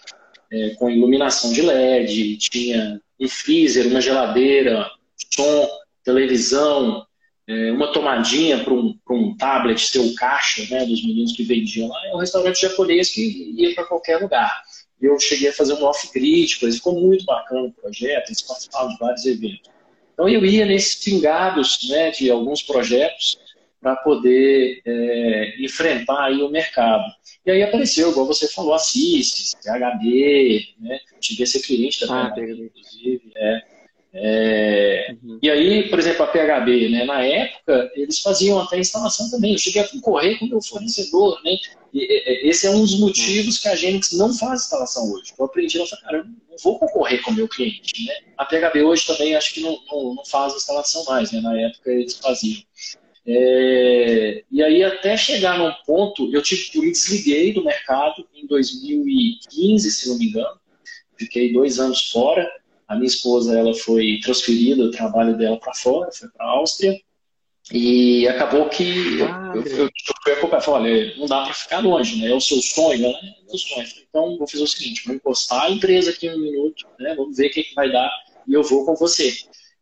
[0.53, 4.89] é, com iluminação de LED, tinha um freezer, uma geladeira,
[5.35, 5.69] som,
[6.05, 7.07] televisão,
[7.47, 11.89] é, uma tomadinha para um, um tablet ser o caixa né, dos meninos que vendiam
[11.89, 12.07] lá.
[12.07, 14.63] É um restaurante japonês que ia para qualquer lugar.
[15.01, 19.25] Eu cheguei a fazer um off-grid, ficou muito bacana o projeto, eles participavam de vários
[19.25, 19.71] eventos.
[20.13, 23.39] Então eu ia nesses pingados né, de alguns projetos
[23.81, 27.05] para poder é, enfrentar aí o mercado.
[27.47, 31.01] E aí apareceu, igual você falou, a CIS, PHB, né?
[31.21, 33.33] Cheguei a ser cliente da ah, PHB, inclusive.
[33.37, 33.79] É.
[34.13, 35.39] É, uhum.
[35.43, 39.53] E aí, por exemplo, a PHB, né, na época, eles faziam até instalação também.
[39.53, 41.41] Eu cheguei a concorrer com o meu fornecedor.
[41.45, 41.57] Né?
[41.93, 45.33] E, esse é um dos motivos que a Genix não faz instalação hoje.
[45.39, 48.07] Eu aprendi, eu falei, cara, eu não vou concorrer com o meu cliente.
[48.07, 48.15] Né?
[48.37, 51.31] A PHB hoje também acho que não, não, não faz instalação mais.
[51.31, 51.41] Né?
[51.41, 52.63] Na época eles faziam.
[53.31, 58.47] É, e aí, até chegar num ponto, eu, tive, eu me desliguei do mercado em
[58.47, 60.59] 2015, se não me engano.
[61.19, 62.51] Fiquei dois anos fora.
[62.87, 66.99] A minha esposa ela foi transferida, o trabalho dela para fora, foi para a Áustria.
[67.71, 69.91] E acabou que ah, eu, eu, eu,
[70.25, 72.31] fui acompanhar, falei, olha, não dá para ficar longe, né?
[72.31, 73.09] É o seu sonho, né?
[73.09, 73.87] É o meu sonho.
[74.09, 77.15] Então, vou fazer o seguinte, vou encostar a empresa aqui um minuto, né?
[77.15, 78.11] Vamos ver o que, que vai dar
[78.47, 79.35] e eu vou com você.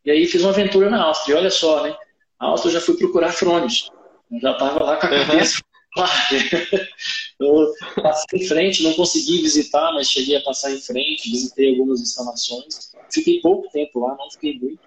[0.03, 1.35] E aí fiz uma aventura na Áustria.
[1.35, 1.95] E olha só, né?
[2.39, 3.89] A Áustria já fui procurar Frônios.
[4.31, 5.61] Eu já estava lá com a cabeça
[7.39, 12.01] eu passei em frente, não consegui visitar, mas cheguei a passar em frente, visitei algumas
[12.01, 12.91] instalações.
[13.11, 14.79] Fiquei pouco tempo lá, não fiquei muito.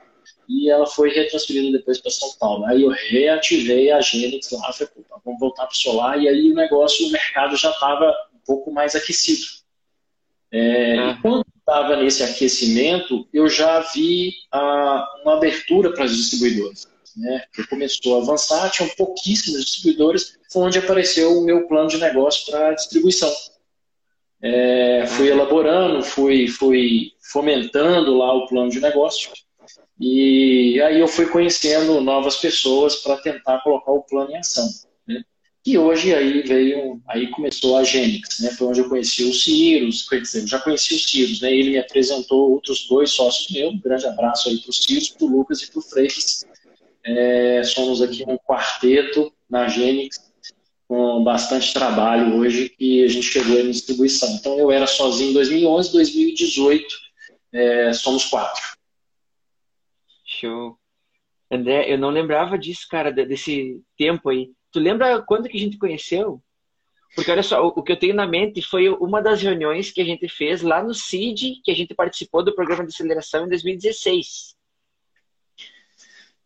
[0.48, 2.64] E ela foi retransferida depois para São Paulo.
[2.66, 4.92] Aí eu reativei a Gênix lá, falei,
[5.24, 6.20] vamos voltar para o solar.
[6.20, 9.46] E aí o negócio, o mercado já estava um pouco mais aquecido.
[10.52, 11.10] É, ah.
[11.10, 17.44] E quando estava nesse aquecimento, eu já vi a, uma abertura para as distribuidoras né,
[17.52, 22.50] que começou a avançar, tinham pouquíssimos distribuidores, foi onde apareceu o meu plano de negócio
[22.50, 23.32] para distribuição.
[24.42, 29.30] É, fui elaborando, fui, fui fomentando lá o plano de negócio
[30.00, 34.66] e aí eu fui conhecendo novas pessoas para tentar colocar o plano em ação.
[35.06, 35.22] Né?
[35.66, 38.50] E hoje aí veio, aí começou a Gênix, né?
[38.52, 41.52] Foi onde eu conheci o Círios, quer dizer, já conheci os Círios, né?
[41.52, 45.26] Ele me apresentou outros dois sócios meus, um grande abraço aí para os Círios, para
[45.26, 46.46] o Lucas e para o Freitas,
[47.18, 50.30] é, somos aqui um quarteto na Gênix,
[50.86, 54.28] com bastante trabalho hoje, que a gente chegou em distribuição.
[54.34, 56.94] Então, eu era sozinho em 2011, 2018,
[57.52, 58.62] é, somos quatro.
[60.24, 60.76] Show.
[61.50, 64.50] André, eu não lembrava disso, cara, desse tempo aí.
[64.72, 66.40] Tu lembra quando que a gente conheceu?
[67.14, 70.04] Porque olha só, o que eu tenho na mente foi uma das reuniões que a
[70.04, 74.54] gente fez lá no CID, que a gente participou do programa de aceleração em 2016.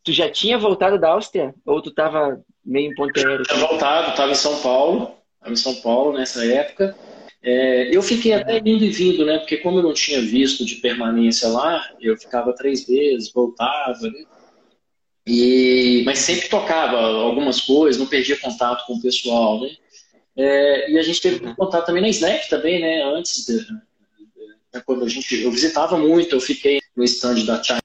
[0.04, 1.54] Tu já tinha voltado da Áustria?
[1.64, 3.42] Ou tu estava meio em Ponte Aérea?
[3.42, 5.14] Tinha voltado, estava em São Paulo.
[5.36, 6.94] Estava em São Paulo nessa época.
[7.42, 9.38] É, eu fiquei até indo e vindo, né?
[9.38, 14.24] Porque como eu não tinha visto de permanência lá, eu ficava três vezes, voltava, né?
[15.26, 19.70] E, mas sempre tocava algumas coisas, não perdia contato com o pessoal, né?
[20.36, 23.02] É, e a gente teve contato também na Snap também, né?
[23.04, 23.66] Antes de,
[24.84, 27.84] quando a gente eu visitava muito, eu fiquei no stand da China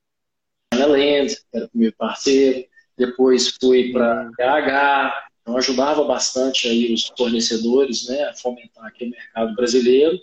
[0.86, 2.66] Land, que era meu parceiro,
[2.98, 9.10] depois fui para PH, então ajudava bastante aí os fornecedores né, a fomentar aqui o
[9.10, 10.20] mercado brasileiro.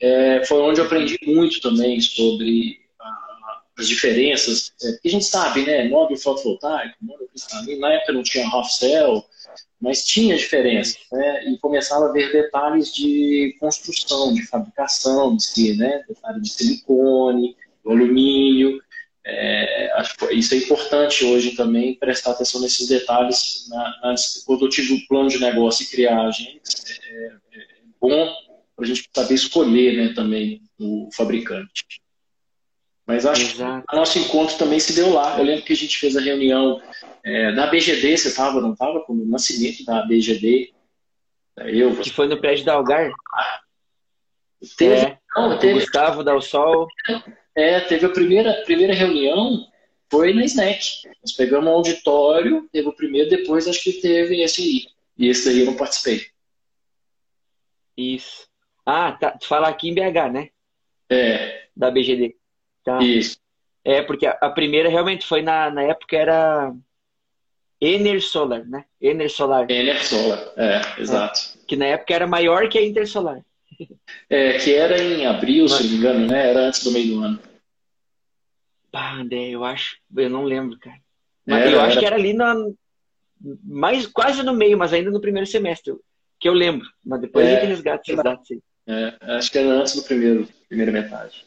[0.00, 5.24] É, foi onde eu aprendi muito também sobre a, as diferenças, é, porque a gente
[5.24, 9.24] sabe, né, módulo fotovoltaico, módulo cristalino, na época não tinha half cell,
[9.80, 15.76] mas tinha diferença, né, e começava a ver detalhes de construção, de fabricação de si,
[15.76, 18.65] né, detalhes de silicone, alumínio,
[20.38, 23.66] isso é importante hoje também, prestar atenção nesses detalhes.
[23.68, 24.14] Na, na,
[24.46, 27.64] quando eu tive o plano de negócio e criar a agência, é, é, é
[28.00, 28.34] bom
[28.74, 31.84] para a gente saber escolher né, também o fabricante.
[33.06, 33.86] Mas acho Exato.
[33.86, 35.38] que o nosso encontro também se deu lá.
[35.38, 36.82] Eu lembro que a gente fez a reunião
[37.24, 39.00] é, na BGD, você estava, não estava?
[39.00, 40.72] Com o nascimento da BGD.
[41.58, 42.02] Eu, você...
[42.02, 43.12] Que foi no prédio da Algar?
[44.76, 45.74] Teve, é, não, teve...
[45.74, 46.88] O Gustavo o sol.
[47.54, 49.66] É, teve a primeira, primeira reunião,
[50.10, 50.84] foi na Snack.
[51.22, 54.86] Nós pegamos um auditório, teve o primeiro, depois acho que teve esse aí.
[55.18, 56.26] E esse aí eu não participei.
[57.96, 58.46] Isso.
[58.84, 59.32] Ah, tá.
[59.32, 60.50] Tu fala aqui em BH, né?
[61.10, 61.66] É.
[61.76, 62.36] Da BGD.
[62.84, 62.98] Tá.
[63.02, 63.38] Isso.
[63.84, 66.74] É, porque a, primeira realmente foi na, na época era
[67.80, 68.84] Ener Solar, né?
[69.00, 69.70] Ener Solar.
[69.70, 71.40] Ener Solar, é, exato.
[71.40, 73.40] É, que na época era maior que a Intersolar.
[74.28, 75.74] É, que era em abril, Mas...
[75.74, 76.50] se não me engano, né?
[76.50, 77.38] Era antes do meio do ano.
[78.96, 79.98] Pá, André, eu acho.
[80.16, 80.96] Eu não lembro, cara.
[81.46, 82.00] Mas era, eu acho era...
[82.00, 82.54] que era ali na.
[83.62, 85.94] Mais, quase no meio, mas ainda no primeiro semestre.
[86.40, 86.88] Que eu lembro.
[87.04, 88.62] Mas depois é, a gente resgata esses dados aí.
[88.86, 91.44] É, acho que era antes do primeiro, primeira metade.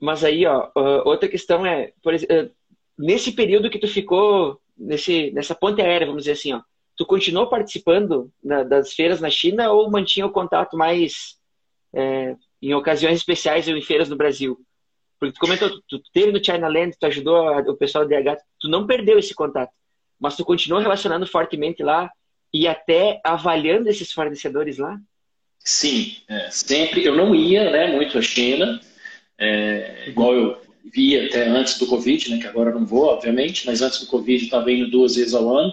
[0.00, 0.70] Mas aí, ó,
[1.04, 2.52] outra questão é, por exemplo,
[2.96, 6.62] nesse período que tu ficou nesse, nessa ponte aérea, vamos dizer assim, ó,
[6.96, 11.36] tu continuou participando na, das feiras na China ou mantinha o contato mais
[11.92, 14.64] é, em ocasiões especiais ou em feiras no Brasil?
[15.20, 18.40] Porque tu comentou, tu, tu teve no China Land, tu ajudou o pessoal do DH,
[18.58, 19.70] tu não perdeu esse contato,
[20.18, 22.10] mas tu continuou relacionando fortemente lá
[22.52, 24.98] e até avaliando esses fornecedores lá?
[25.58, 27.04] Sim, é, sempre.
[27.04, 28.80] Eu não ia né, muito à China,
[29.38, 30.60] é, igual eu
[30.92, 34.42] via até antes do Covid, né, que agora não vou, obviamente, mas antes do Covid
[34.42, 35.72] estava indo duas vezes ao ano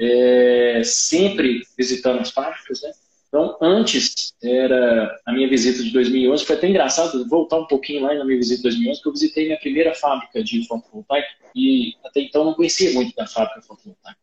[0.00, 2.90] é, sempre visitando as fábricas, né?
[3.30, 8.12] Então, antes, era a minha visita de 2011, foi até engraçado voltar um pouquinho lá
[8.12, 12.22] na minha visita de 2011, porque eu visitei minha primeira fábrica de fotovoltaico e até
[12.22, 14.18] então não conhecia muito da fábrica fotovoltaica.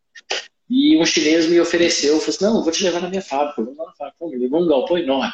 [0.70, 3.78] E um chinês me ofereceu, falou assim, não, vou te levar na minha fábrica, vamos
[3.78, 4.28] lá na fábrica.
[4.28, 5.34] me levou um galpão enorme.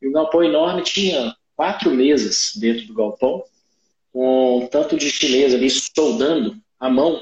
[0.00, 3.42] E o galpão enorme tinha quatro mesas dentro do galpão,
[4.12, 7.20] com um tanto de chinês ali soldando à mão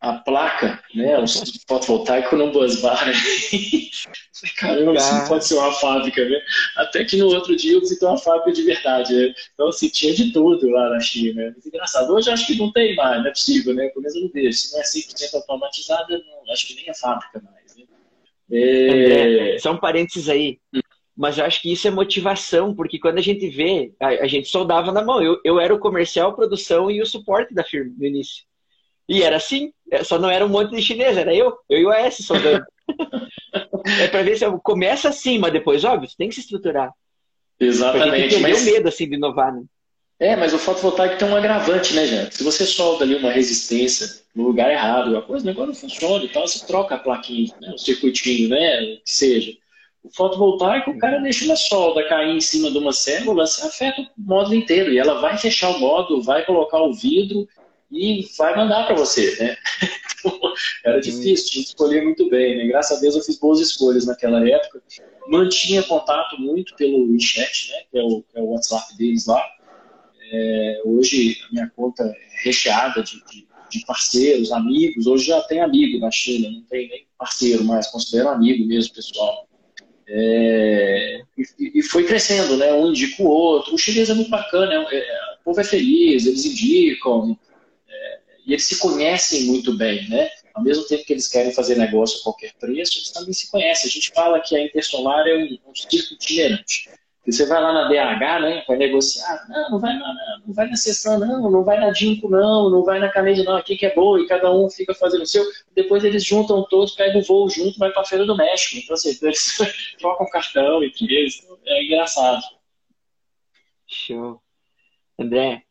[0.00, 1.26] a placa, né, o
[1.68, 3.06] fotovoltaico no busbar.
[3.06, 3.12] Né?
[4.56, 6.40] Caramba, isso não pode ser uma fábrica, né?
[6.76, 9.34] Até que no outro dia eu visitei uma fábrica de verdade, né?
[9.52, 11.42] Então, assim, tinha de tudo lá na China.
[11.42, 12.14] Muito engraçado.
[12.14, 13.88] Hoje acho que não tem mais, não é possível, né?
[13.88, 14.56] Pelo menos eu não vejo.
[14.56, 17.84] Se não é 100% automatizada, não, acho que nem é fábrica mais, né?
[18.50, 18.90] É...
[18.90, 20.58] André, só um parênteses aí.
[21.14, 24.48] Mas eu acho que isso é motivação, porque quando a gente vê, a, a gente
[24.48, 25.22] soldava na mão.
[25.22, 28.48] Eu, eu era o comercial, produção e o suporte da firma no início.
[29.10, 31.84] E era assim, é, só não era um monte de chinês, era eu, eu e
[31.84, 32.64] o AS soldando.
[34.00, 36.92] é para ver se eu começa assim, mas depois, óbvio, você tem que se estruturar.
[37.58, 38.36] Exatamente.
[38.36, 38.64] Porque mas...
[38.64, 39.64] medo assim de inovar, né?
[40.20, 42.36] É, mas o fotovoltaico tem um agravante, né, gente?
[42.36, 46.24] Se você solda ali uma resistência no lugar errado, a coisa, o negócio não funciona
[46.24, 49.52] e tal, você troca a plaquinha, né, o circuitinho, né, o que seja.
[50.04, 54.02] O fotovoltaico, o cara deixa uma solda cair em cima de uma célula, você afeta
[54.02, 54.92] o módulo inteiro.
[54.92, 57.48] E ela vai fechar o módulo, vai colocar o vidro
[57.90, 59.56] e vai mandar para você, né?
[60.20, 60.38] Então,
[60.84, 62.66] era difícil, tinha que escolher muito bem, né?
[62.66, 64.82] Graças a Deus eu fiz boas escolhas naquela época.
[65.28, 67.78] Mantinha contato muito pelo chat, né?
[67.90, 69.42] Que é o, que é o WhatsApp deles lá.
[70.30, 75.06] É, hoje a minha conta é recheada de, de, de, parceiros, amigos.
[75.06, 79.48] Hoje já tem amigo na China, não tem nem parceiro mais, considero amigo mesmo, pessoal.
[80.06, 82.72] É, e, e, foi crescendo, né?
[82.72, 83.74] Um indica o outro.
[83.74, 87.38] O chinês é muito bacana, é, é, o povo é feliz, eles indicam,
[88.46, 90.28] e eles se conhecem muito bem, né?
[90.54, 93.88] Ao mesmo tempo que eles querem fazer negócio a qualquer preço, eles também se conhecem.
[93.88, 96.90] A gente fala que a Intersolar é um, um circo itinerante.
[97.26, 100.76] Você vai lá na DH, né, vai negociar, não, não vai na, não vai na
[100.76, 103.94] sessão, não, não vai na Dinco, não, não vai na Canede, não, aqui que é
[103.94, 105.44] boa, e cada um fica fazendo o seu.
[105.74, 108.78] Depois eles juntam todos, pegam o voo junto, vai para a Feira do México.
[108.82, 109.58] Então, assim, eles
[109.98, 111.46] trocam cartão entre eles.
[111.66, 112.42] É engraçado.
[113.86, 114.40] Show.
[115.18, 115.62] André,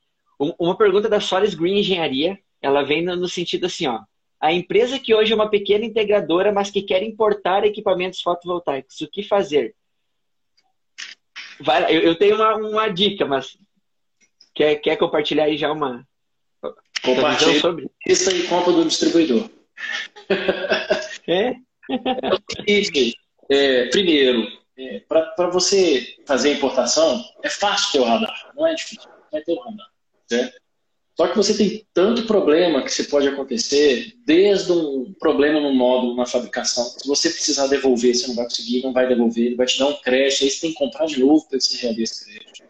[0.59, 4.01] uma pergunta da Solis Green Engenharia ela vem no sentido assim, ó.
[4.39, 9.09] A empresa que hoje é uma pequena integradora, mas que quer importar equipamentos fotovoltaicos, o
[9.09, 9.75] que fazer?
[11.59, 13.57] Vai, eu, eu tenho uma, uma, dica, mas
[14.55, 16.07] quer, quer compartilhar aí já uma
[17.03, 19.49] Compartilha sobre isso e compra do distribuidor.
[21.27, 21.53] É?
[23.51, 28.73] é primeiro, é, para você fazer a importação, é fácil ter o radar, não é
[28.73, 29.07] difícil.
[29.31, 29.87] Vai ter o radar,
[30.27, 30.59] certo?
[31.19, 36.15] Só que você tem tanto problema que você pode acontecer, desde um problema no módulo,
[36.15, 36.85] na fabricação.
[36.85, 39.87] Se você precisar devolver, você não vai conseguir, não vai devolver, ele vai te dar
[39.87, 42.63] um crédito, aí você tem que comprar de novo para você reaver esse crédito.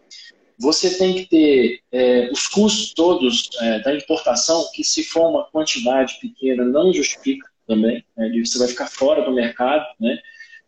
[0.58, 5.44] Você tem que ter é, os custos todos é, da importação, que se for uma
[5.44, 10.18] quantidade pequena, não justifica também, né, você vai ficar fora do mercado, né?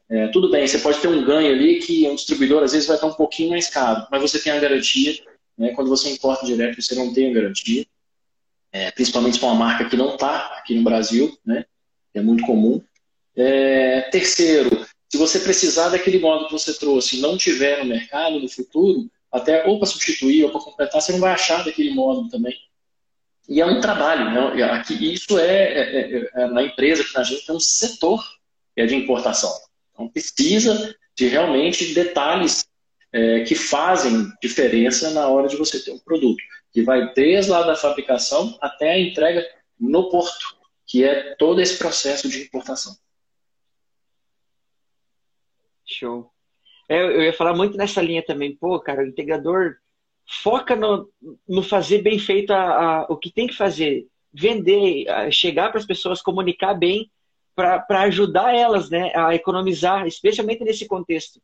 [0.08, 2.96] É, tudo bem, você pode ter um ganho ali que um distribuidor às vezes vai
[2.96, 5.14] estar um pouquinho mais caro, mas você tem a garantia
[5.62, 5.72] né?
[5.74, 7.86] Quando você importa direto, você não tem a garantia,
[8.72, 11.64] é, principalmente para uma marca que não está aqui no Brasil, né?
[12.12, 12.82] é muito comum.
[13.36, 18.40] É, terceiro, se você precisar daquele módulo que você trouxe e não tiver no mercado
[18.40, 22.28] no futuro, até ou para substituir ou para completar, você não vai achar daquele módulo
[22.28, 22.58] também.
[23.48, 24.64] E é um trabalho, né?
[24.64, 28.20] Aqui, isso é, é, é, é na empresa que a gente tem um setor
[28.76, 29.52] é de importação.
[29.92, 32.66] Então precisa de realmente detalhes
[33.12, 37.62] é, que fazem diferença na hora de você ter um produto, que vai desde lá
[37.62, 39.46] da fabricação até a entrega
[39.78, 42.96] no porto, que é todo esse processo de importação.
[45.84, 46.30] Show.
[46.88, 48.56] É, eu ia falar muito nessa linha também.
[48.56, 49.76] Pô, cara, o integrador
[50.26, 51.10] foca no,
[51.46, 54.06] no fazer bem feito a, a, o que tem que fazer.
[54.32, 57.10] Vender, chegar para as pessoas, comunicar bem
[57.54, 61.38] para ajudar elas né, a economizar, especialmente nesse contexto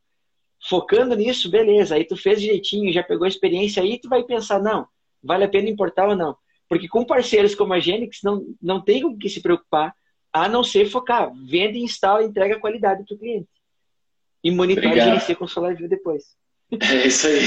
[0.68, 1.94] focando nisso, beleza.
[1.94, 4.86] Aí tu fez direitinho, já pegou a experiência aí, tu vai pensar, não,
[5.22, 6.36] vale a pena importar ou não.
[6.68, 9.94] Porque com parceiros como a Genix, não, não tem com que se preocupar,
[10.30, 11.32] a não ser focar.
[11.46, 13.48] Vende, instala, entrega a qualidade para o cliente.
[14.44, 16.36] E monitora e gerencia com o SolarView depois.
[16.70, 17.40] É isso aí.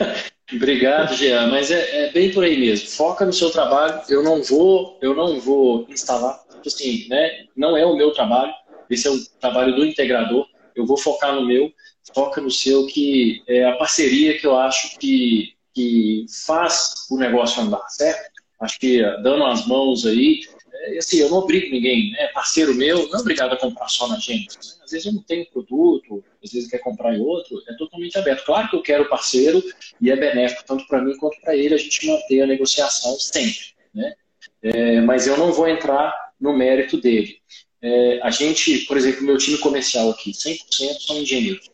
[0.56, 1.48] Obrigado, Jean.
[1.48, 2.88] Mas é, é, bem por aí mesmo.
[2.88, 4.00] Foca no seu trabalho.
[4.08, 6.42] Eu não vou, eu não vou instalar.
[6.48, 7.46] Tipo assim, né?
[7.54, 8.52] Não é o meu trabalho.
[8.88, 10.46] Esse é o trabalho do integrador.
[10.74, 11.72] Eu vou focar no meu
[12.12, 17.62] foca no seu, que é a parceria que eu acho que, que faz o negócio
[17.62, 18.30] andar, certo?
[18.60, 20.40] Acho que dando as mãos aí,
[20.72, 22.28] é, assim, eu não obrigo ninguém, né?
[22.28, 24.56] Parceiro meu, não é obrigado a comprar só na gente.
[24.56, 24.62] Né?
[24.84, 28.44] Às vezes eu não tenho produto, às vezes quer comprar em outro, é totalmente aberto.
[28.44, 29.62] Claro que eu quero parceiro
[30.00, 33.74] e é benéfico tanto para mim quanto para ele a gente manter a negociação sempre,
[33.94, 34.14] né?
[34.62, 37.38] É, mas eu não vou entrar no mérito dele.
[37.86, 41.68] É, a gente, por exemplo, meu time comercial aqui, 100% são engenheiros.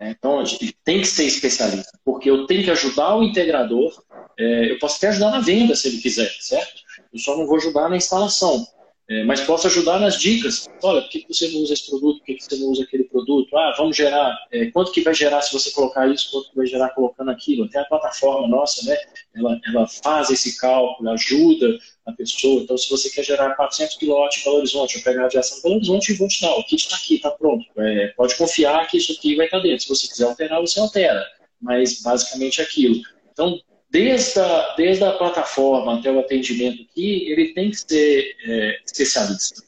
[0.00, 4.02] É, então, a gente tem que ser especialista, porque eu tenho que ajudar o integrador.
[4.38, 6.80] É, eu posso até ajudar na venda, se ele quiser, certo?
[7.12, 8.66] Eu só não vou ajudar na instalação.
[9.06, 10.66] É, mas posso ajudar nas dicas.
[10.82, 12.18] Olha, por que você não usa esse produto?
[12.18, 13.54] Por que você não usa aquele produto?
[13.54, 14.34] Ah, vamos gerar.
[14.50, 16.30] É, quanto que vai gerar se você colocar isso?
[16.30, 17.64] Quanto que vai gerar colocando aquilo?
[17.64, 18.96] Até a plataforma nossa, né?
[19.34, 22.62] Ela, ela faz esse cálculo, ajuda a pessoa.
[22.62, 25.62] Então, se você quer gerar 400 kW em Belo Horizonte, eu pegar a aviação em
[25.62, 26.54] Belo Horizonte e vou te dar.
[26.56, 27.64] O kit está aqui, está pronto.
[27.76, 29.80] É, pode confiar que isso aqui vai estar dentro.
[29.80, 31.22] Se você quiser alterar, você altera.
[31.60, 33.02] Mas, basicamente, é aquilo.
[33.32, 33.60] Então,
[33.94, 39.62] desde a, desde a plataforma até o atendimento aqui, ele tem que ser é, especialista.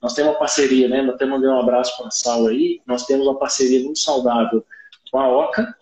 [0.00, 1.00] Nós temos uma parceria, né?
[1.00, 2.80] Até mandei um abraço para a Sal aí.
[2.86, 4.64] Nós temos uma parceria muito saudável
[5.10, 5.74] com a OCA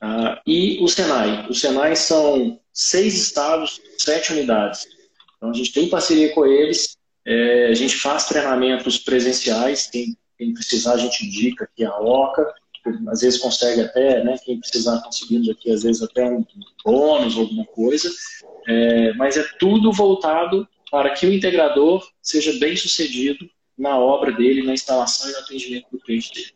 [0.00, 1.48] uh, e o Senai.
[1.48, 4.86] O Senai são seis estados, sete unidades.
[5.36, 6.96] Então a gente tem parceria com eles.
[7.26, 9.88] É, a gente faz treinamentos presenciais.
[9.90, 12.46] Quem, quem precisar, a gente indica aqui a OCA
[13.08, 16.44] às vezes consegue até, né, quem precisar conseguindo aqui, às vezes até um
[16.84, 18.10] bônus, alguma coisa,
[18.66, 24.62] é, mas é tudo voltado para que o integrador seja bem sucedido na obra dele,
[24.62, 26.54] na instalação e no atendimento do cliente dele.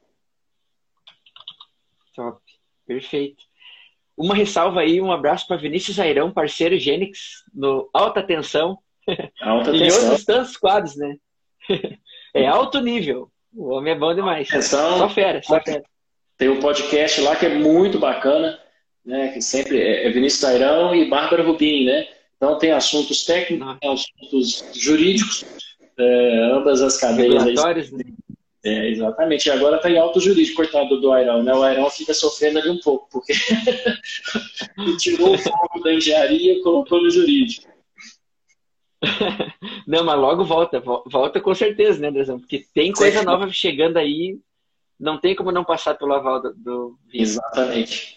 [2.15, 2.41] Top,
[2.87, 3.43] perfeito.
[4.17, 8.79] Uma ressalva aí, um abraço para Vinícius Airão, parceiro Gênix, no Alta Tensão.
[9.41, 10.03] Alta e Tensão.
[10.05, 11.17] outros tantos quadros, né?
[12.35, 13.31] é alto nível.
[13.53, 14.49] O homem é bom demais.
[14.49, 15.83] Tensão, só fera, só fera.
[16.37, 18.59] Tem um podcast lá que é muito bacana,
[19.05, 19.29] né?
[19.29, 22.07] Que sempre é, é Vinícius Tairão e Bárbara Rubim, né?
[22.37, 25.45] Então tem assuntos técnicos, tem assuntos jurídicos,
[25.97, 27.43] é, ambas as cadeias.
[27.43, 27.55] Aí,
[27.93, 28.05] né?
[28.65, 29.47] É, exatamente.
[29.47, 31.55] E agora está em alto jurídico, coitado do Airão, né?
[31.55, 33.35] O Airão fica sofrendo ali um pouco, porque
[34.99, 37.69] tirou o foco da engenharia e colocou no jurídico.
[39.87, 42.41] Não, mas logo volta, volta com certeza, né, Andrezão?
[42.41, 44.39] Porque tem coisa nova chegando aí
[44.99, 48.17] não tem como não passar pelo aval do, do Exatamente.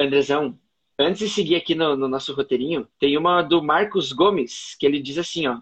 [0.00, 0.58] Andrezão,
[0.98, 5.00] antes de seguir aqui no, no, nosso roteirinho, tem uma do Marcos Gomes, que ele
[5.00, 5.60] diz assim, ó.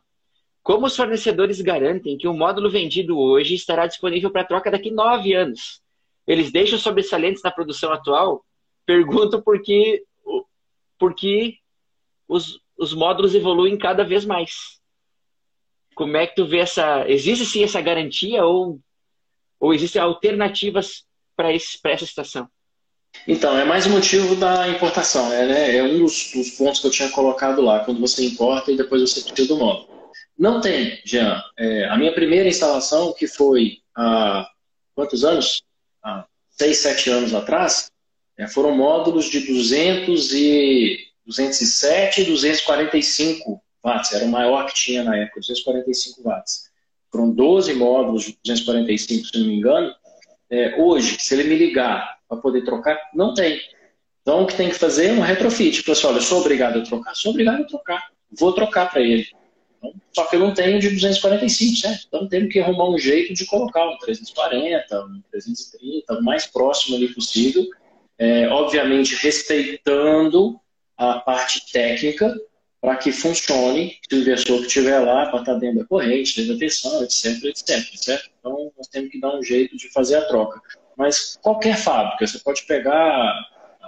[0.63, 5.35] Como os fornecedores garantem que o módulo vendido hoje estará disponível para troca daqui nove
[5.35, 5.83] anos?
[6.25, 8.45] Eles deixam sobressalentes na produção atual?
[8.87, 10.05] Pergunto porque,
[10.97, 11.57] porque
[12.29, 14.81] os, os módulos evoluem cada vez mais.
[15.97, 17.09] Como é que tu vê essa...
[17.11, 18.81] Existe sim essa garantia ou
[19.63, 21.05] ou existem alternativas
[21.37, 22.49] para essa situação?
[23.29, 25.33] Então, é mais um motivo da importação.
[25.33, 25.77] É, né?
[25.77, 29.01] é um dos, dos, pontos que eu tinha colocado lá, quando você importa e depois
[29.03, 30.11] você precisa do módulo.
[30.37, 31.41] Não tem, Jean.
[31.57, 34.51] É, a minha primeira instalação, que foi há
[34.97, 35.63] quantos anos?
[36.03, 37.89] Há seis, sete anos atrás,
[38.37, 44.13] é, foram módulos de 200 e 207 e 245 watts.
[44.13, 46.72] Era o maior que tinha na época, 245 watts
[47.13, 49.95] foram 12 módulos de 245, se não me engano.
[50.51, 53.61] É, hoje, se ele me ligar para poder trocar, não tem.
[54.23, 55.83] Então, o que tem que fazer é um retrofit.
[55.83, 57.15] Pessoal, eu sou obrigado a trocar?
[57.15, 58.03] Sou obrigado a trocar.
[58.31, 59.27] Vou trocar para ele.
[59.79, 62.05] Então, só que eu não tenho de 245, certo?
[62.07, 66.97] Então, temos que arrumar um jeito de colocar um 340, um 330, o mais próximo
[66.97, 67.67] ali possível.
[68.19, 70.59] É, obviamente, respeitando
[70.97, 72.35] a parte técnica
[72.83, 76.55] para que funcione se o inversor que estiver lá para estar dentro da corrente, dentro
[76.55, 78.29] da tensão, etc, etc, certo?
[78.41, 80.61] Então, nós temos que dar um jeito de fazer a troca.
[80.99, 82.93] Mas qualquer fábrica, você pode pegar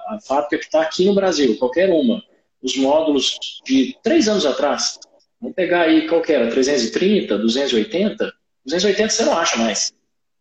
[0.07, 2.23] a fábrica que está aqui no Brasil, qualquer uma,
[2.63, 5.01] os módulos de três anos atrás,
[5.41, 8.33] vamos pegar aí qualquer 330, 280,
[8.65, 9.93] 280 você não acha mais.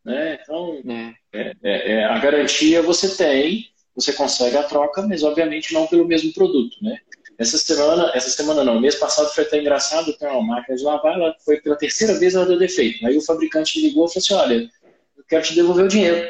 [0.05, 0.39] Né?
[0.43, 1.13] Então, é.
[1.33, 6.05] É, é, é, a garantia você tem, você consegue a troca, mas obviamente não pelo
[6.05, 6.99] mesmo produto, né?
[7.37, 11.13] Essa semana, essa semana não, mês passado foi até engraçado, tem uma máquina de lavar,
[11.13, 13.05] ela foi pela terceira vez ela deu defeito.
[13.05, 14.69] Aí o fabricante ligou e falou assim, olha,
[15.17, 16.29] eu quero te devolver o dinheiro.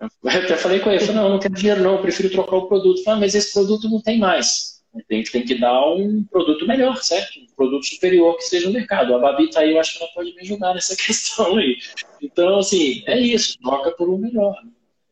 [0.00, 2.68] Eu até falei com ele, falei, não, não quero dinheiro não, eu prefiro trocar o
[2.68, 3.02] produto.
[3.02, 4.78] Falei, ah, mas esse produto não tem mais.
[4.94, 7.38] A gente tem que dar um produto melhor, certo?
[7.38, 9.14] Um produto superior que seja no mercado.
[9.14, 11.76] A Babi tá aí, eu acho que ela pode me ajudar nessa questão aí.
[12.22, 14.56] Então, assim, é isso, troca por um melhor.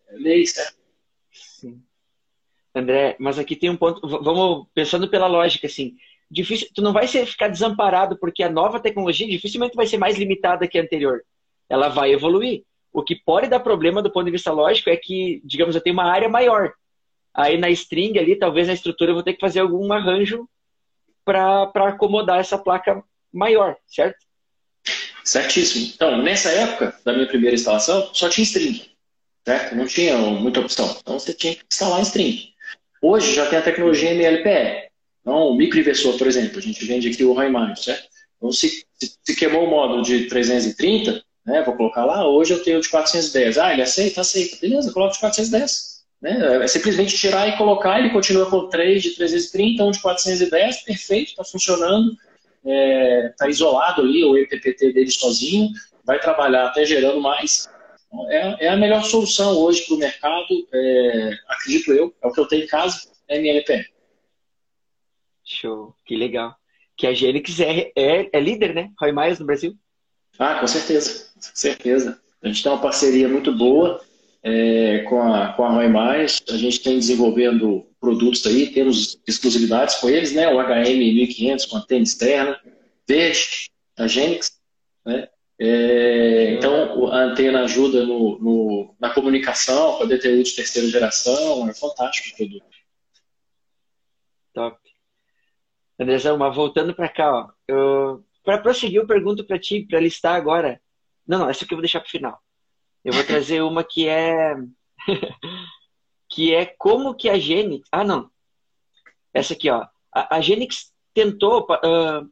[0.09, 0.76] É lei, certo?
[2.77, 5.97] André, mas aqui tem um ponto, vamos pensando pela lógica, assim,
[6.31, 10.19] difícil, tu não vai ser, ficar desamparado porque a nova tecnologia dificilmente vai ser mais
[10.19, 11.23] limitada que a anterior.
[11.69, 12.63] Ela vai evoluir.
[12.93, 15.95] O que pode dar problema do ponto de vista lógico é que, digamos, eu tenho
[15.95, 16.73] uma área maior.
[17.35, 20.49] Aí na string ali, talvez na estrutura eu vou ter que fazer algum arranjo
[21.25, 24.25] para acomodar essa placa maior, certo?
[25.25, 25.93] Certíssimo.
[25.95, 28.91] Então, nessa época da minha primeira instalação, só tinha string,
[29.45, 29.75] certo?
[29.75, 30.97] Não tinha muita opção.
[31.01, 32.56] Então você tinha que instalar em string.
[33.03, 34.89] Hoje já tem a tecnologia MLPE.
[35.21, 38.09] Então, o microinversor, por exemplo, a gente vende aqui o Raimário, certo?
[38.37, 42.81] Então, se, se, queimou o módulo de 330, né, vou colocar lá, hoje eu tenho
[42.81, 43.59] de 410.
[43.59, 44.21] Ah, ele aceita?
[44.21, 44.57] Aceita.
[44.61, 45.97] Beleza, coloco de 410.
[46.21, 46.65] Né?
[46.65, 51.29] É simplesmente tirar e colocar, ele continua com 3 de 330, um de 410, perfeito,
[51.31, 52.13] está funcionando.
[52.13, 55.71] está é, tá isolado ali, o EPPT dele sozinho,
[56.05, 57.69] vai trabalhar até gerando mais.
[58.29, 62.41] É, é a melhor solução hoje para o mercado, é, acredito eu, é o que
[62.41, 63.87] eu tenho em casa, é MLPE.
[65.45, 66.55] Show, que legal.
[66.97, 68.91] Que a Gênix é, é, é líder, né?
[69.01, 69.77] Roy Myers no Brasil?
[70.39, 72.21] Ah, com certeza, com certeza.
[72.43, 74.01] A gente tem uma parceria muito boa
[74.43, 76.43] é, com, a, com a Roy Myers.
[76.49, 80.49] A gente tem desenvolvendo produtos aí, temos exclusividades com eles, né?
[80.49, 82.61] O HM1500 com antena externa,
[83.09, 84.53] verde, a Genix,
[85.05, 85.29] né?
[85.59, 91.69] É, então, a antena ajuda no, no, na comunicação com a DTU de terceira geração,
[91.69, 92.77] é fantástico o produto.
[94.53, 94.79] Top.
[95.99, 97.49] Andrezão, mas voltando para cá,
[98.45, 100.81] para prosseguir, eu pergunto para ti, para listar agora.
[101.27, 102.39] Não, não, essa aqui eu vou deixar para o final.
[103.03, 104.55] Eu vou trazer uma que é
[106.29, 107.89] que é como que a Genix.
[107.91, 108.31] Ah, não.
[109.33, 109.87] Essa aqui, ó.
[110.15, 112.31] A, a Genix tentou uh,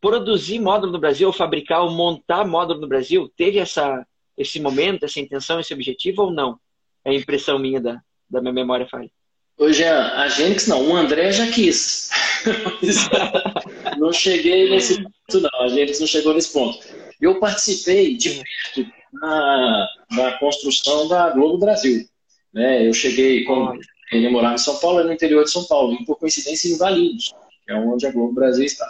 [0.00, 3.30] produzir módulo no Brasil, ou fabricar ou montar módulo no Brasil.
[3.36, 6.58] Teve essa, esse momento, essa intenção, esse objetivo ou não?
[7.04, 9.10] É a impressão minha da, da minha memória falha.
[9.56, 12.10] Hoje a Genix não, o André já quis.
[13.98, 15.62] não cheguei nesse ponto, não.
[15.62, 16.78] A Genix não chegou nesse ponto.
[17.20, 22.06] Eu participei de perto na, na construção da Globo Brasil.
[22.52, 22.86] Né?
[22.86, 23.76] Eu cheguei, com
[24.12, 27.34] ele morava em São Paulo, no interior de São Paulo, e por coincidência em Valinhos,
[27.66, 28.86] que é onde a Globo Brasil está.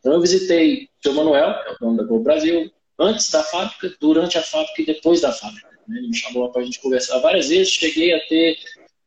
[0.00, 3.42] Então eu visitei o seu Manuel, que é o dono da Globo Brasil, antes da
[3.42, 5.68] fábrica, durante a fábrica e depois da fábrica.
[5.86, 5.98] Né?
[5.98, 8.58] Ele me chamou para a gente conversar várias vezes, cheguei a ter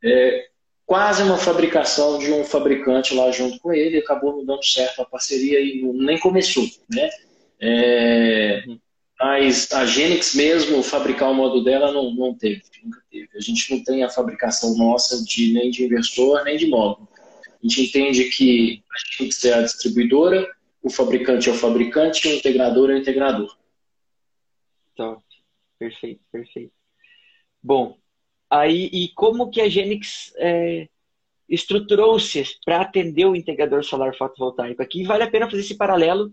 [0.04, 0.48] é,
[0.86, 5.06] quase uma fabricação de um fabricante lá junto com ele, acabou não dando certo a
[5.06, 7.10] parceria e nem começou, né?
[7.60, 8.64] É,
[9.20, 13.30] mas a Genix mesmo, fabricar o modo dela, não, não teve, nunca teve.
[13.36, 17.08] A gente não tem a fabricação nossa de, nem de inversor, nem de módulo.
[17.48, 20.46] A gente entende que a Genix é a distribuidora,
[20.84, 23.58] o fabricante é o fabricante, o integrador é o integrador.
[24.96, 25.24] Top.
[25.80, 26.74] Perfeito, perfeito.
[27.62, 27.98] Bom,
[28.54, 30.88] Aí, e como que a Genix é,
[31.50, 34.80] estruturou-se para atender o integrador solar fotovoltaico?
[34.80, 36.32] Aqui vale a pena fazer esse paralelo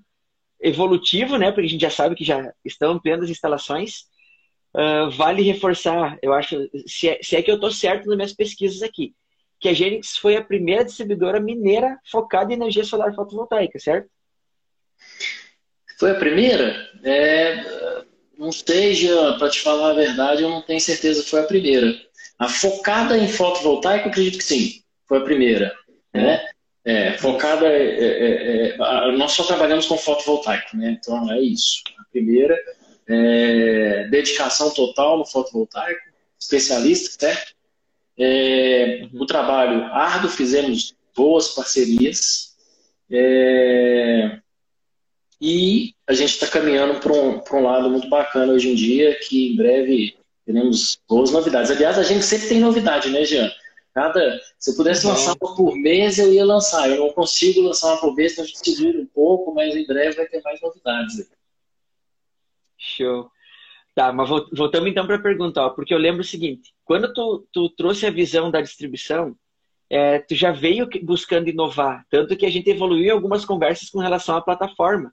[0.60, 1.50] evolutivo, né?
[1.50, 4.02] Porque a gente já sabe que já estão ampliando as instalações.
[4.74, 8.34] Uh, vale reforçar, eu acho, se é, se é que eu estou certo nas minhas
[8.34, 9.14] pesquisas aqui,
[9.58, 14.10] que a Genix foi a primeira distribuidora mineira focada em energia solar fotovoltaica, certo?
[15.98, 16.88] Foi a primeira?
[17.04, 18.02] É,
[18.38, 21.94] não sei, Jean, para te falar a verdade, eu não tenho certeza foi a primeira.
[22.38, 25.74] A focada em fotovoltaico, acredito que sim, foi a primeira.
[26.14, 26.40] Né?
[26.82, 30.96] É, focada, é, é, é nós só trabalhamos com fotovoltaico, né?
[30.98, 31.82] então é isso.
[31.98, 32.58] A primeira,
[33.06, 36.00] é, dedicação total no fotovoltaico,
[36.40, 37.54] especialista, certo?
[38.18, 42.50] É, o trabalho árduo, fizemos boas parcerias
[45.40, 49.52] e a gente está caminhando para um, um lado muito bacana hoje em dia, que
[49.52, 51.70] em breve teremos boas novidades.
[51.70, 53.50] Aliás, a gente sempre tem novidade, né, Jean?
[53.94, 55.12] Cada, se eu pudesse uhum.
[55.12, 56.88] lançar uma por mês, eu ia lançar.
[56.90, 59.86] Eu não consigo lançar uma por mês, então a gente segura um pouco, mas em
[59.86, 61.28] breve vai ter mais novidades.
[62.76, 63.30] Show.
[63.94, 67.46] Tá, mas voltamos então para a pergunta, ó, porque eu lembro o seguinte: quando tu,
[67.52, 69.34] tu trouxe a visão da distribuição,
[69.88, 73.98] é, tu já veio buscando inovar, tanto que a gente evoluiu em algumas conversas com
[73.98, 75.12] relação à plataforma.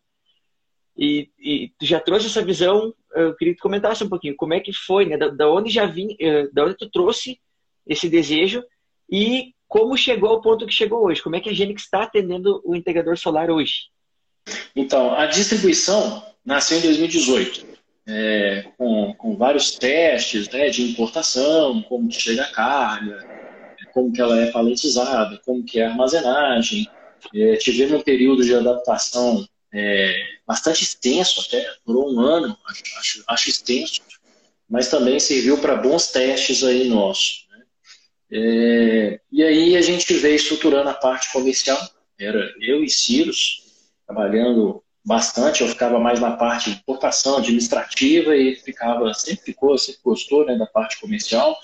[0.97, 4.59] E, e já trouxe essa visão, eu queria que tu comentasse um pouquinho, como é
[4.59, 5.15] que foi, né?
[5.15, 7.39] Da, da onde já vim, eh, da onde tu trouxe
[7.85, 8.63] esse desejo
[9.09, 11.21] e como chegou ao ponto que chegou hoje?
[11.21, 13.89] Como é que a Genix está atendendo o integrador solar hoje?
[14.75, 17.65] Então, a distribuição nasceu em 2018,
[18.07, 23.27] é, com, com, vários testes né, de importação, como que chega a carga,
[23.93, 26.87] como que ela é paletizada, como que é a armazenagem.
[27.35, 30.15] É, tivemos um período de adaptação é,
[30.45, 32.57] bastante extenso até, durou um ano,
[32.97, 34.01] acho, acho, extenso,
[34.69, 37.45] mas também serviu para bons testes aí nossos.
[37.49, 37.63] Né?
[38.31, 41.79] É, e aí a gente veio estruturando a parte comercial,
[42.19, 43.63] era eu e Ciros,
[44.05, 50.01] trabalhando bastante, eu ficava mais na parte de importação administrativa e ficava, sempre ficou, sempre
[50.03, 51.57] gostou né, da parte comercial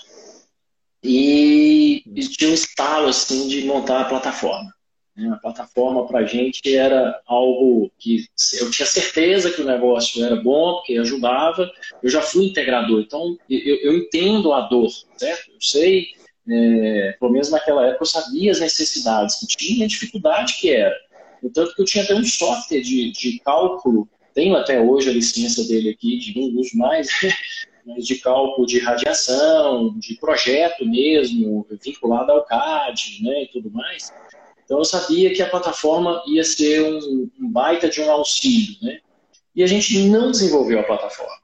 [1.02, 4.72] e, e tinha um estalo assim de montar a plataforma.
[5.16, 5.30] Né?
[5.30, 8.26] A plataforma para a gente era algo que
[8.60, 11.70] eu tinha certeza que o negócio era bom, porque ajudava.
[12.02, 15.52] Eu já fui integrador, então eu, eu entendo a dor, certo?
[15.52, 16.08] Eu sei,
[16.48, 20.94] é, pelo menos naquela época, eu sabia as necessidades que tinha, a dificuldade que era.
[21.52, 25.62] Tanto que eu tinha até um software de, de cálculo, tenho até hoje a licença
[25.64, 27.08] dele aqui, de não uso mais,
[27.86, 34.10] mas de cálculo de radiação, de projeto mesmo, vinculado ao CAD né, e tudo mais
[34.64, 38.98] Então eu sabia que a plataforma ia ser um, um baita de um auxílio, né?
[39.54, 41.36] E a gente não desenvolveu a plataforma,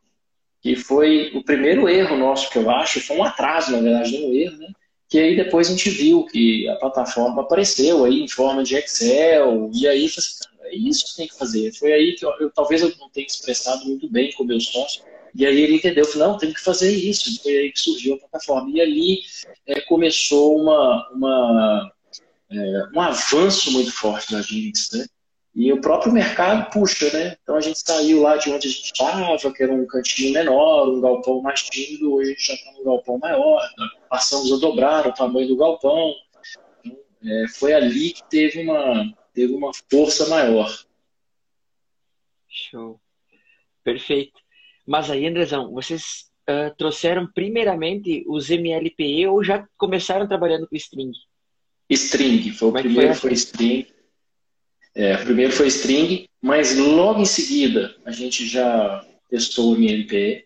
[0.60, 4.28] que foi o primeiro erro nosso que eu acho, foi um atraso, na verdade, não
[4.28, 4.68] um erro, né?
[5.08, 9.70] Que aí depois a gente viu que a plataforma apareceu aí em forma de Excel,
[9.72, 11.72] e aí assim, é isso que tem que fazer.
[11.72, 14.58] Foi aí que eu, eu talvez eu não tenha expressado muito bem com o meu
[15.34, 17.42] e aí ele entendeu, falou, não, tem que fazer isso.
[17.42, 18.70] Foi aí que surgiu a plataforma.
[18.70, 19.20] E ali
[19.66, 21.92] é, começou uma, uma
[22.52, 25.06] é, um avanço muito forte da Jinx, né?
[25.54, 27.36] E o próprio mercado puxa, né?
[27.42, 30.88] Então a gente saiu lá de onde a gente estava, que era um cantinho menor,
[30.88, 33.86] um galpão mais tímido, hoje a gente já está num galpão maior, né?
[34.08, 36.14] passamos a dobrar o tamanho do galpão.
[36.84, 40.72] Então, é, foi ali que teve uma, teve uma força maior.
[42.48, 43.00] Show.
[43.82, 44.40] Perfeito.
[44.86, 51.12] Mas aí, Andrezão, vocês uh, trouxeram primeiramente os MLPE ou já começaram trabalhando com string?
[51.90, 53.86] String, foi o primeiro foi, string.
[54.94, 60.44] É, primeiro foi string, mas logo em seguida a gente já testou o MLPE,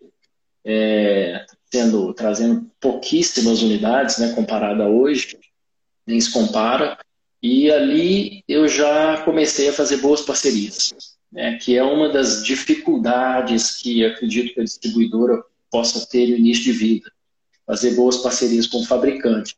[0.64, 5.38] é, tendo, trazendo pouquíssimas unidades, né, comparada a hoje,
[6.06, 6.98] nem se compara.
[7.42, 10.94] E ali eu já comecei a fazer boas parcerias,
[11.30, 16.64] né, que é uma das dificuldades que acredito que a distribuidora possa ter no início
[16.64, 17.12] de vida,
[17.66, 19.56] fazer boas parcerias com o fabricante.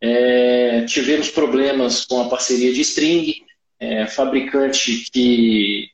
[0.00, 3.34] É, tivemos problemas com a parceria de string,
[3.80, 5.88] é, fabricante que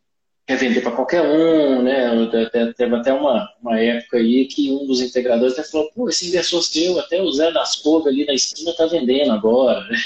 [0.46, 2.10] quer vender para qualquer um, né?
[2.76, 6.62] Teve até uma, uma época aí que um dos integradores até falou, pô, esse inversor
[6.62, 9.98] seu, até o Zé das Couve ali na esquina está vendendo agora, né?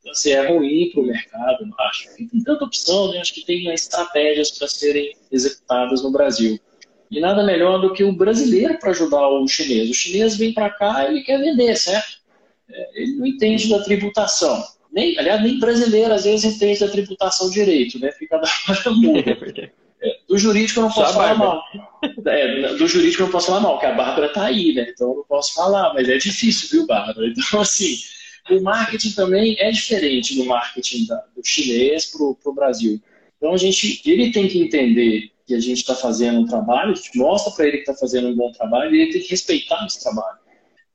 [0.00, 2.16] Então, assim, é ruim para o mercado, eu acho.
[2.16, 3.20] Tem tanta opção, né?
[3.20, 6.58] Acho que tem estratégias para serem executadas no Brasil.
[7.10, 9.88] E nada melhor do que o brasileiro para ajudar o chinês.
[9.88, 12.15] O chinês vem para cá e ele quer vender, certo?
[12.68, 14.64] É, ele não entende da tributação
[14.96, 18.10] nem, aliás, nem brasileiro às vezes entende da tributação direito, né?
[18.12, 19.36] Fica da hora muda.
[19.98, 21.62] É, do jurídico eu não posso falar mal.
[22.26, 24.86] É, do jurídico eu não posso falar mal, porque a Bárbara tá aí, né?
[24.90, 27.26] Então eu não posso falar, mas é difícil, viu, Bárbara?
[27.26, 27.96] Então, assim,
[28.50, 33.00] o marketing também é diferente do marketing da, do chinês pro, pro Brasil.
[33.38, 36.94] Então a gente, ele tem que entender que a gente está fazendo um trabalho, a
[36.94, 39.82] gente mostra para ele que está fazendo um bom trabalho e ele tem que respeitar
[39.86, 40.36] esse trabalho.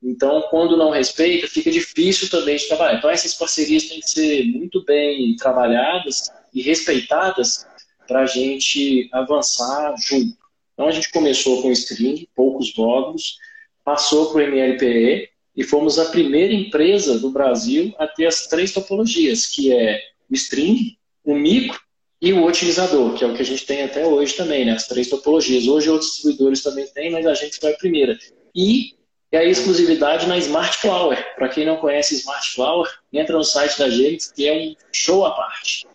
[0.02, 2.98] Então, quando não respeita, fica difícil também de trabalhar.
[2.98, 7.66] Então, essas parcerias têm que ser muito bem trabalhadas e respeitadas
[8.08, 10.36] para a gente avançar junto.
[10.72, 13.36] Então, a gente começou com string, poucos módulos,
[13.84, 18.72] passou para o MLPE e fomos a primeira empresa do Brasil a ter as três
[18.72, 21.78] topologias, que é o string, o micro
[22.20, 24.72] e o otimizador, que é o que a gente tem até hoje também, né?
[24.72, 25.66] as três topologias.
[25.66, 28.18] Hoje outros distribuidores também têm, mas a gente foi a primeira.
[28.54, 28.94] E
[29.32, 31.34] e a exclusividade na Smart Flower.
[31.34, 35.24] Para quem não conhece Smart Flower, entra no site da gente, que é um show
[35.24, 35.86] à parte.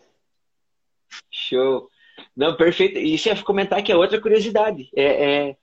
[1.30, 1.88] Show.
[2.36, 2.98] Não, perfeito.
[2.98, 4.90] Isso ia comentar que é outra curiosidade.
[4.96, 5.56] É, é,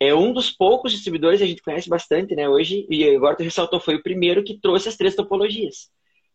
[0.00, 2.48] é, um dos poucos distribuidores que a gente conhece bastante, né?
[2.48, 5.90] Hoje, e agora tu ressaltou, foi o primeiro que trouxe as três topologias.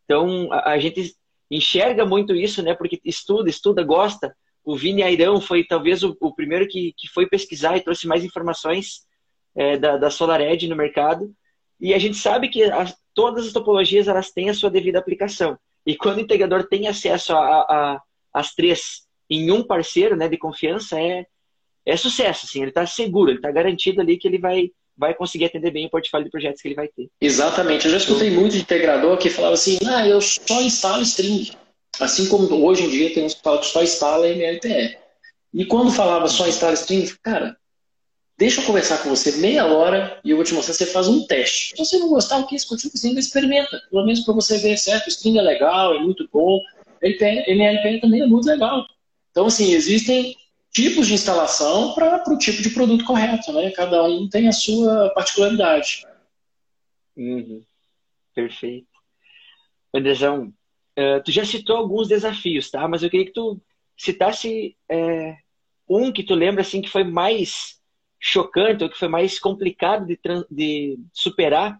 [0.05, 1.13] Então, a, a gente
[1.51, 2.73] enxerga muito isso, né?
[2.73, 4.33] Porque estuda, estuda, gosta.
[4.63, 8.23] O Vini Airão foi talvez o, o primeiro que, que foi pesquisar e trouxe mais
[8.23, 9.08] informações
[9.55, 11.33] é, da, da SolarEdge no mercado.
[11.79, 15.57] E a gente sabe que as, todas as topologias elas têm a sua devida aplicação.
[15.85, 17.33] E quando o integrador tem acesso
[18.33, 21.25] às três em um parceiro né, de confiança, é,
[21.85, 22.45] é sucesso.
[22.45, 25.85] Assim, ele está seguro, ele está garantido ali que ele vai, vai conseguir atender bem
[25.85, 27.09] o portfólio de projetos que ele vai ter.
[27.21, 27.85] Exatamente.
[27.85, 31.51] Eu já escutei muito de integrador que falava assim, ah, eu só instalo string.
[31.99, 34.97] Assim como hoje em dia tem uns que falam que só instala MLPE.
[35.53, 37.57] E quando falava só instala string, cara,
[38.39, 40.73] Deixa eu conversar com você meia hora e eu vou te mostrar.
[40.73, 41.75] Você faz um teste.
[41.75, 42.57] Se você não gostar, o que?
[42.57, 43.81] Você continua string, experimenta.
[43.91, 45.07] Pelo menos para você ver, certo?
[45.07, 46.57] O string é legal, é muito bom.
[47.03, 48.85] MLPE também é muito legal.
[49.29, 50.37] Então, assim, existem
[50.71, 53.71] tipos de instalação para o tipo de produto correto, né?
[53.71, 56.05] Cada um tem a sua particularidade.
[57.17, 57.61] Uhum.
[58.33, 58.87] Perfeito.
[59.93, 60.53] Andrezão,
[60.97, 62.87] uh, tu já citou alguns desafios, tá?
[62.87, 63.59] Mas eu queria que tu
[63.97, 65.35] citasse é,
[65.89, 67.78] um que tu lembra assim que foi mais
[68.19, 71.79] chocante, ou que foi mais complicado de, de superar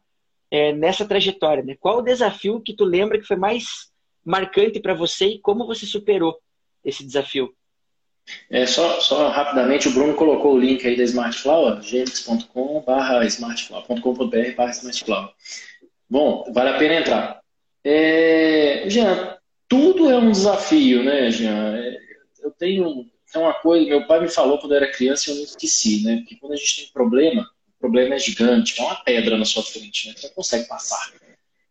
[0.49, 1.63] é, nessa trajetória?
[1.63, 1.75] Né?
[1.79, 3.91] Qual o desafio que tu lembra que foi mais
[4.23, 6.37] marcante para você e como você superou
[6.83, 7.53] esse desafio?
[8.49, 14.69] É, só, só rapidamente, o Bruno colocou o link aí da Smartflower, gmx.com barra smartflower.com.br
[14.71, 15.29] smartflower.
[16.07, 17.41] Bom, vale a pena entrar.
[17.83, 19.37] É, Jean,
[19.67, 21.77] tudo é um desafio, né, Jean?
[21.77, 21.97] É,
[22.41, 25.37] eu tenho é uma coisa, meu pai me falou quando eu era criança e eu
[25.37, 26.17] não esqueci, né?
[26.17, 29.63] Porque quando a gente tem problema, o problema é gigante, é uma pedra na sua
[29.63, 30.13] frente, né?
[30.15, 31.11] Você não consegue passar.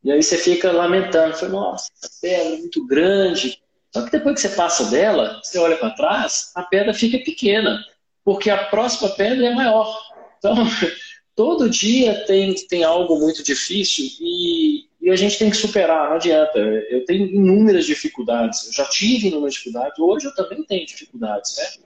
[0.02, 3.60] E aí você fica lamentando, fala, nossa, essa pedra é muito grande.
[3.92, 7.84] Só que depois que você passa dela, você olha para trás, a pedra fica pequena,
[8.24, 9.98] porque a próxima pedra é maior.
[10.38, 10.54] Então,
[11.34, 16.16] todo dia tem, tem algo muito difícil e, e a gente tem que superar, não
[16.16, 16.58] adianta.
[16.58, 21.80] Eu tenho inúmeras dificuldades, eu já tive inúmeras dificuldades, hoje eu também tenho dificuldades, certo?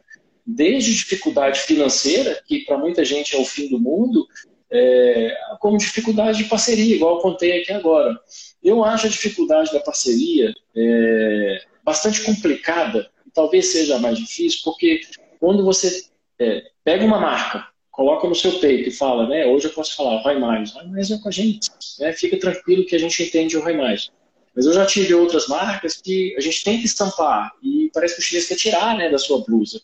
[0.44, 4.26] Desde dificuldade financeira, que para muita gente é o fim do mundo,
[4.68, 8.18] é, como dificuldade de parceria, igual eu contei aqui agora.
[8.60, 15.00] Eu acho a dificuldade da parceria é, bastante complicada, e talvez seja mais difícil, porque
[15.38, 16.06] quando você
[16.40, 20.22] é, pega uma marca, coloca no seu peito e fala, né, hoje eu posso falar,
[20.22, 21.70] vai mais, vai mais é com a gente,
[22.00, 24.10] né, fica tranquilo que a gente entende o vai mais.
[24.56, 28.20] Mas eu já tive outras marcas que a gente tem que estampar e parece que
[28.20, 29.80] o chinês quer tirar né, da sua blusa.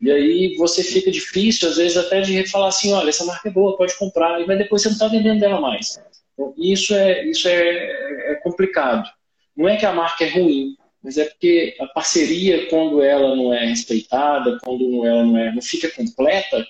[0.00, 3.52] E aí você fica difícil, às vezes, até de falar assim, olha, essa marca é
[3.52, 5.98] boa, pode comprar, mas depois você não está vendendo ela mais.
[6.34, 9.08] Então, isso é, isso é, é complicado.
[9.56, 13.54] Não é que a marca é ruim, mas é porque a parceria, quando ela não
[13.54, 16.66] é respeitada, quando ela não, é, não fica completa,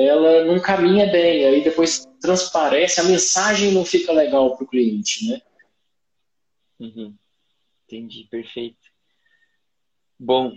[0.00, 1.44] ela não caminha bem.
[1.44, 5.40] Aí depois transparece, a mensagem não fica legal para o cliente, né?
[6.80, 7.14] Uhum.
[7.86, 8.78] Entendi, perfeito.
[10.18, 10.52] Bom,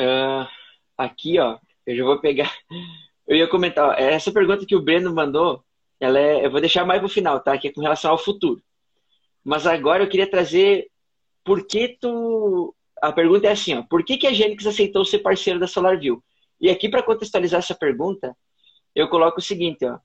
[0.00, 0.48] uh,
[0.96, 2.52] aqui, ó, eu já vou pegar.
[3.26, 5.62] Eu ia comentar, ó, essa pergunta que o Breno mandou,
[6.00, 7.58] ela é, eu vou deixar mais para o final, tá?
[7.58, 8.62] Que é com relação ao futuro.
[9.44, 10.90] Mas agora eu queria trazer
[11.44, 12.74] por que tu.
[13.02, 16.24] A pergunta é assim, ó, por que, que a Genix aceitou ser parceiro da SolarView?
[16.58, 18.34] E aqui, para contextualizar essa pergunta,
[19.00, 19.98] eu coloco o seguinte, ó.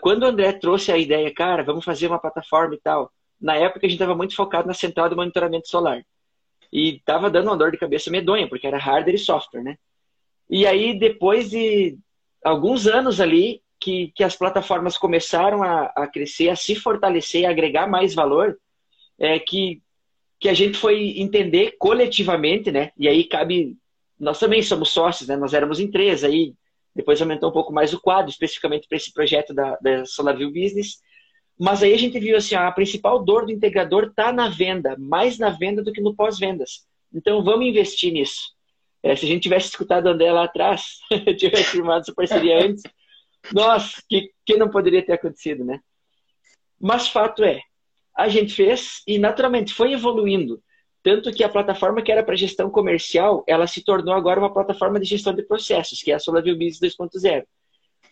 [0.00, 3.86] Quando o André trouxe a ideia, cara, vamos fazer uma plataforma e tal, na época
[3.86, 6.02] a gente estava muito focado na central de monitoramento solar.
[6.72, 9.76] E estava dando uma dor de cabeça medonha, porque era hardware e software, né?
[10.48, 11.98] E aí, depois de
[12.42, 17.50] alguns anos ali, que, que as plataformas começaram a, a crescer, a se fortalecer, a
[17.50, 18.58] agregar mais valor,
[19.18, 19.82] é que
[20.38, 22.90] que a gente foi entender coletivamente, né?
[22.96, 23.76] E aí cabe.
[24.18, 25.36] Nós também somos sócios, né?
[25.36, 26.54] Nós éramos em três, aí
[26.96, 30.96] depois aumentou um pouco mais o quadro, especificamente para esse projeto da, da SolarView Business.
[31.58, 35.38] Mas aí a gente viu assim, a principal dor do integrador está na venda, mais
[35.38, 36.86] na venda do que no pós-vendas.
[37.12, 38.54] Então vamos investir nisso.
[39.02, 40.98] É, se a gente tivesse escutado o André lá atrás,
[41.36, 42.82] tivesse firmado essa parceria antes,
[43.52, 45.78] nossa, que, que não poderia ter acontecido, né?
[46.80, 47.60] Mas fato é,
[48.16, 50.62] a gente fez e naturalmente foi evoluindo.
[51.06, 54.98] Tanto que a plataforma que era para gestão comercial, ela se tornou agora uma plataforma
[54.98, 57.44] de gestão de processos, que é a SolarView Business 2.0.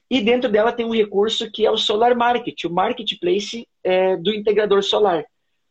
[0.09, 4.33] E dentro dela tem um recurso que é o Solar Market, o marketplace é, do
[4.33, 5.25] integrador solar.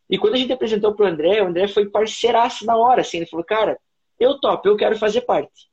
[0.10, 3.16] E quando a gente apresentou para o André, o André foi parceiraço na hora, assim,
[3.20, 3.80] ele falou, cara,
[4.20, 5.70] eu topo, eu quero fazer parte.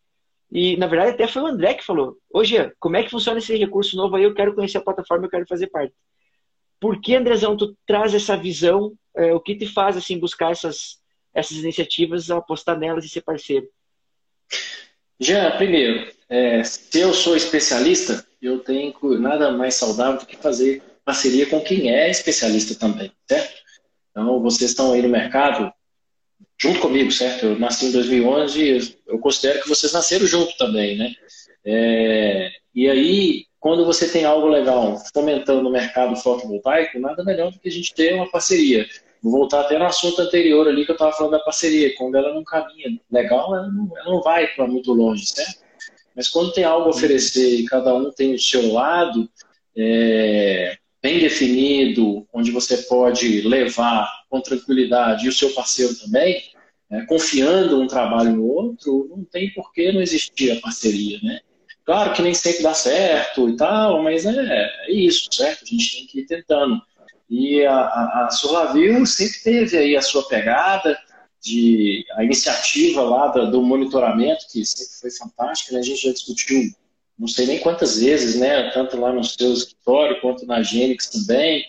[0.52, 3.40] E, na verdade, até foi o André que falou, ô Jean, como é que funciona
[3.40, 4.22] esse recurso novo aí?
[4.22, 5.92] Eu quero conhecer a plataforma, eu quero fazer parte.
[6.78, 8.92] Por que, Andrezão, tu traz essa visão?
[9.16, 10.99] É, o que te faz assim buscar essas,
[11.34, 13.68] essas iniciativas, apostar nelas e ser parceiro?
[15.18, 20.82] Já, primeiro, é, se eu sou especialista, eu tenho nada mais saudável do que fazer
[21.04, 23.60] parceria com quem é especialista também, certo?
[24.10, 25.72] Então, vocês estão aí no mercado
[26.60, 27.46] junto comigo, certo?
[27.46, 31.14] Eu nasci em 2011 eu considero que vocês nasceram junto também, né?
[31.64, 37.58] É, e aí, quando você tem algo legal fomentando o mercado fotovoltaico, nada melhor do
[37.58, 38.86] que a gente ter uma parceria.
[39.22, 41.94] Vou voltar até no assunto anterior ali que eu estava falando da parceria.
[41.96, 45.60] Quando ela não caminha legal, ela não, ela não vai para muito longe, certo?
[46.16, 49.28] Mas quando tem algo a oferecer e cada um tem o seu lado
[49.76, 56.42] é, bem definido, onde você pode levar com tranquilidade e o seu parceiro também,
[56.90, 61.40] é, confiando um trabalho no outro, não tem por que não existir a parceria, né?
[61.84, 65.64] Claro que nem sempre dá certo e tal, mas é, é isso, certo?
[65.64, 66.80] A gente tem que ir tentando.
[67.30, 70.98] E a, a, a sempre teve aí a sua pegada,
[71.40, 75.78] de a iniciativa lá do, do, monitoramento, que sempre foi fantástica, né?
[75.78, 76.70] a gente já discutiu
[77.18, 78.70] não sei nem quantas vezes, né?
[78.70, 81.66] tanto lá no seu escritório quanto na Gênix também,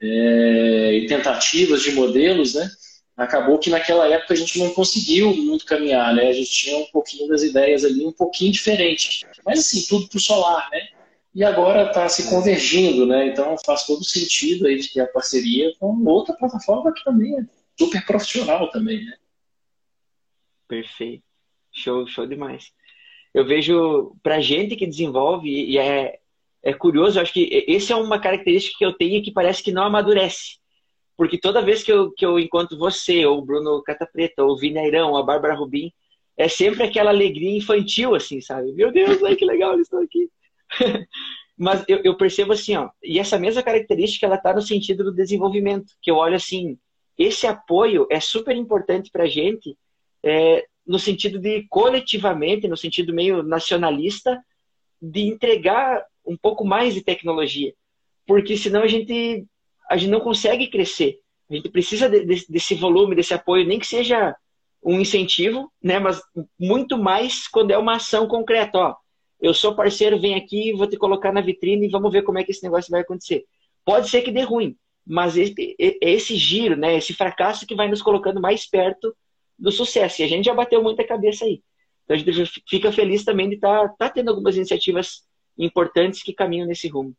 [0.00, 2.68] é, e tentativas de modelos, né?
[3.16, 6.28] acabou que naquela época a gente não conseguiu muito caminhar, né?
[6.28, 9.26] A gente tinha um pouquinho das ideias ali, um pouquinho diferente.
[9.44, 10.88] Mas assim, tudo para o solar, né?
[11.34, 13.28] E agora está se convergindo, né?
[13.28, 17.44] Então faz todo sentido aí de ter a parceria com outra plataforma que também é
[17.78, 19.16] super profissional também, né?
[20.68, 21.24] Perfeito.
[21.72, 22.72] Show, show demais.
[23.32, 26.18] Eu vejo para gente que desenvolve, e é,
[26.62, 29.84] é curioso, acho que essa é uma característica que eu tenho que parece que não
[29.84, 30.60] amadurece
[31.16, 34.56] porque toda vez que eu, que eu encontro você, ou o Bruno Catapreta, ou o
[34.56, 35.92] Vinairão, a Bárbara Rubim,
[36.36, 38.72] é sempre aquela alegria infantil, assim, sabe?
[38.72, 40.28] Meu Deus, ai, que legal eles estão aqui.
[41.56, 45.12] Mas eu, eu, percebo assim, ó, e essa mesma característica ela está no sentido do
[45.14, 46.78] desenvolvimento, que eu olho assim,
[47.16, 49.76] esse apoio é super importante para a gente,
[50.24, 54.42] é, no sentido de coletivamente, no sentido meio nacionalista,
[55.00, 57.72] de entregar um pouco mais de tecnologia,
[58.26, 59.46] porque senão a gente
[59.90, 61.18] a gente não consegue crescer.
[61.50, 64.34] A gente precisa de, de, desse volume, desse apoio, nem que seja
[64.82, 65.98] um incentivo, né?
[65.98, 66.20] Mas
[66.58, 68.78] muito mais quando é uma ação concreta.
[68.78, 68.94] Ó,
[69.42, 72.44] eu sou parceiro, vem aqui, vou te colocar na vitrine e vamos ver como é
[72.44, 73.44] que esse negócio vai acontecer.
[73.84, 78.00] Pode ser que dê ruim, mas esse, esse giro, né, esse fracasso que vai nos
[78.00, 79.14] colocando mais perto
[79.58, 80.22] do sucesso.
[80.22, 81.60] E a gente já bateu muita cabeça aí.
[82.04, 85.22] Então a gente fica feliz também de estar tá, tá tendo algumas iniciativas
[85.58, 87.12] importantes que caminham nesse rumo.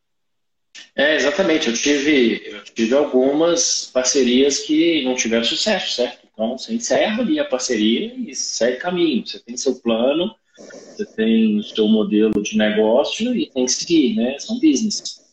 [0.96, 1.68] É, exatamente.
[1.68, 6.28] Eu tive, eu tive algumas parcerias que não tiveram sucesso, certo?
[6.32, 9.28] Então você encerra ali a parceria e segue caminho.
[9.28, 14.16] Você tem seu plano, você tem o seu modelo de negócio e tem que seguir,
[14.16, 14.38] né?
[14.40, 15.24] São business.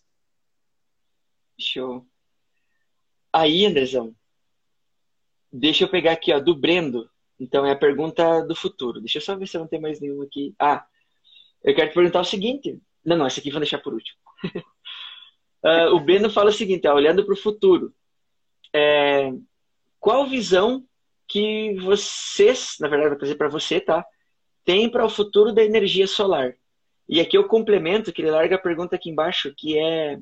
[1.59, 2.07] Show.
[3.33, 4.15] Aí, Andrezão,
[5.53, 7.09] deixa eu pegar aqui, ó, do Brendo.
[7.39, 9.01] Então é a pergunta do futuro.
[9.01, 10.55] Deixa eu só ver se eu não tem mais nenhum aqui.
[10.59, 10.85] Ah,
[11.63, 12.79] eu quero te perguntar o seguinte.
[13.05, 14.19] Não, não, esse aqui vou deixar por último.
[15.65, 17.95] uh, o Brendo fala o seguinte, ó, olhando para o futuro.
[18.75, 19.33] É,
[19.99, 20.85] qual visão
[21.27, 24.05] que vocês, na verdade, vou trazer para você, tá?
[24.71, 26.55] Tem para o futuro da energia solar?
[27.09, 30.17] E aqui eu complemento, que ele larga a pergunta aqui embaixo, que é...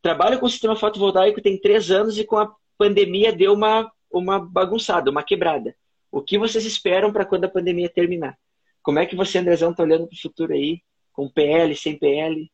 [0.00, 5.10] Trabalho com sistema fotovoltaico tem três anos e com a pandemia deu uma, uma bagunçada,
[5.10, 5.74] uma quebrada.
[6.12, 8.38] O que vocês esperam para quando a pandemia terminar?
[8.80, 10.80] Como é que você, Andrezão, está olhando para o futuro aí?
[11.12, 12.48] Com PL, sem PL?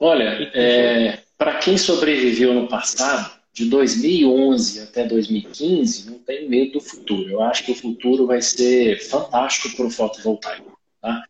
[0.00, 6.80] Olha, é, para quem sobreviveu no passado, de 2011 até 2015, não tem medo do
[6.80, 7.30] futuro.
[7.30, 10.76] Eu acho que o futuro vai ser fantástico para o fotovoltaico.
[11.00, 11.22] Tá?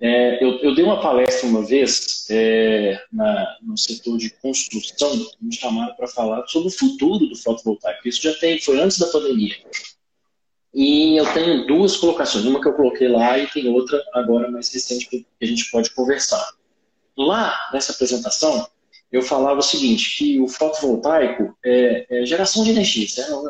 [0.00, 5.10] É, eu, eu, dei uma palestra uma vez é, na, no setor de construção,
[5.40, 8.08] me chamaram para falar sobre o futuro do fotovoltaico.
[8.08, 9.56] Isso já tem, foi antes da pandemia.
[10.72, 14.72] E eu tenho duas colocações, uma que eu coloquei lá e tem outra agora mais
[14.72, 16.46] recente que a gente pode conversar.
[17.14, 18.66] Lá nessa apresentação,
[19.10, 23.08] eu falava o seguinte, que o fotovoltaico é, é geração de energia.
[23.08, 23.42] Certo?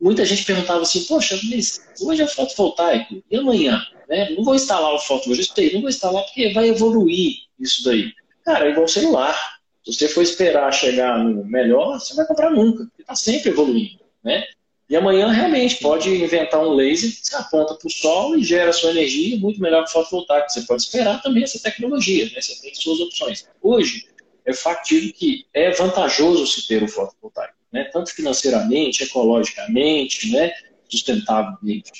[0.00, 3.80] muita gente perguntava assim, poxa, mas hoje é fotovoltaico, e amanhã?
[4.08, 4.30] Né?
[4.30, 8.12] Não vou instalar o fotovoltaico, não vou instalar porque vai evoluir isso daí.
[8.44, 9.34] Cara, é igual celular.
[9.82, 14.00] Se você for esperar chegar no melhor, você vai comprar nunca, porque está sempre evoluindo.
[14.22, 14.44] Né?
[14.88, 18.72] E amanhã realmente pode inventar um laser que você aponta para o sol e gera
[18.72, 20.50] sua energia muito melhor que o fotovoltaico.
[20.50, 22.40] Você pode esperar também essa tecnologia, né?
[22.40, 23.48] você tem suas opções.
[23.62, 24.06] Hoje,
[24.44, 27.84] é factível que é vantajoso se ter o fotovoltaico, né?
[27.92, 30.52] tanto financeiramente, ecologicamente, né?
[30.88, 31.90] sustentavelmente.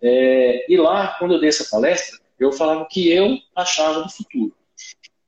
[0.00, 4.10] É, e lá, quando eu dei essa palestra, eu falava o que eu achava do
[4.10, 4.54] futuro.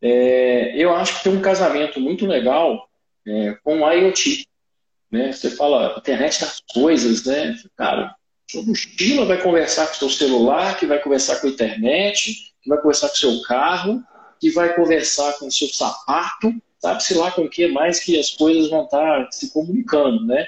[0.01, 2.89] É, eu acho que tem um casamento muito legal
[3.27, 4.47] é, com o IoT.
[5.11, 5.33] Né?
[5.33, 7.57] Você fala internet das coisas, né?
[7.77, 8.15] Cara,
[8.51, 12.69] sua mochila vai conversar com o seu celular, que vai conversar com a internet, que
[12.69, 14.03] vai conversar com o seu carro,
[14.41, 18.31] que vai conversar com o seu sapato, sabe-se lá com o que mais que as
[18.31, 20.47] coisas vão estar se comunicando, né?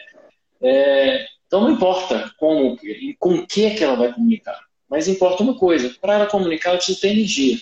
[0.60, 2.78] É, então não importa como
[3.18, 6.70] com o que, é que ela vai comunicar, mas importa uma coisa, para ela comunicar
[6.70, 7.58] ela precisa ter energia.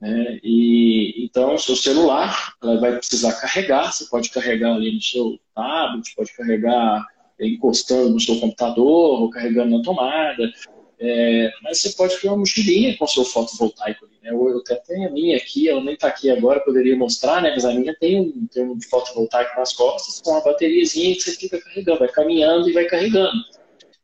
[0.00, 0.38] Né?
[0.42, 5.38] E, então, o seu celular ela vai precisar carregar, você pode carregar ali no seu
[5.54, 7.04] tablet, pode carregar
[7.40, 10.50] encostando no seu computador ou carregando na tomada,
[10.98, 14.32] é, mas você pode criar uma mochilinha com seu fotovoltaico né?
[14.32, 17.52] Eu, eu até tenho a minha aqui, ela nem está aqui agora, poderia mostrar, né?
[17.54, 21.32] Mas a minha tem um, tem um fotovoltaico nas costas com uma bateriazinha que você
[21.32, 23.44] fica carregando, vai caminhando e vai carregando.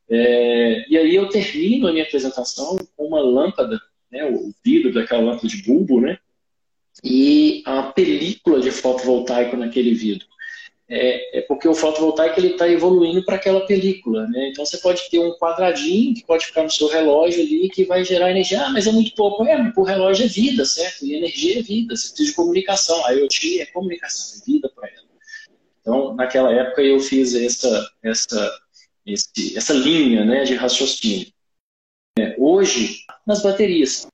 [0.09, 3.81] É, e aí eu termino a minha apresentação com uma lâmpada,
[4.11, 4.25] né?
[4.27, 6.19] O vidro daquela lâmpada de bulbo, né?
[7.03, 10.27] E a película de fotovoltaico naquele vidro
[10.95, 14.51] é, é porque o fotovoltaico ele está evoluindo para aquela película, né?
[14.51, 18.05] Então você pode ter um quadradinho que pode ficar no seu relógio ali que vai
[18.05, 18.63] gerar energia.
[18.63, 19.43] Ah, mas é muito pouco.
[19.47, 21.07] É, o relógio é vida, certo?
[21.07, 21.97] E energia é vida.
[21.97, 23.07] Você precisa de comunicação.
[23.07, 25.07] A IoT é comunicação, é vida para ela.
[25.81, 28.61] Então, naquela época eu fiz essa essa
[29.07, 31.33] esse, essa linha, né, de raciocínio.
[32.19, 34.07] É, hoje, nas baterias,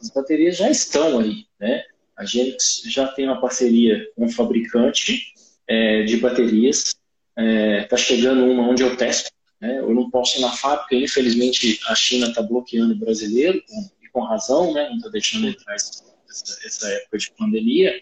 [0.00, 1.84] as baterias já estão aí, né?
[2.18, 5.32] A gente já tem uma parceria com um fabricante
[5.68, 6.96] é, de baterias.
[7.36, 9.30] Está é, tá chegando uma onde eu testo.
[9.60, 9.78] Né?
[9.78, 14.08] Eu não posso ir na fábrica, infelizmente a China está bloqueando o brasileiro, com, e
[14.08, 14.88] com razão, né?
[14.88, 16.02] não está deixando entrar essa,
[16.64, 17.94] essa, época de pandemia.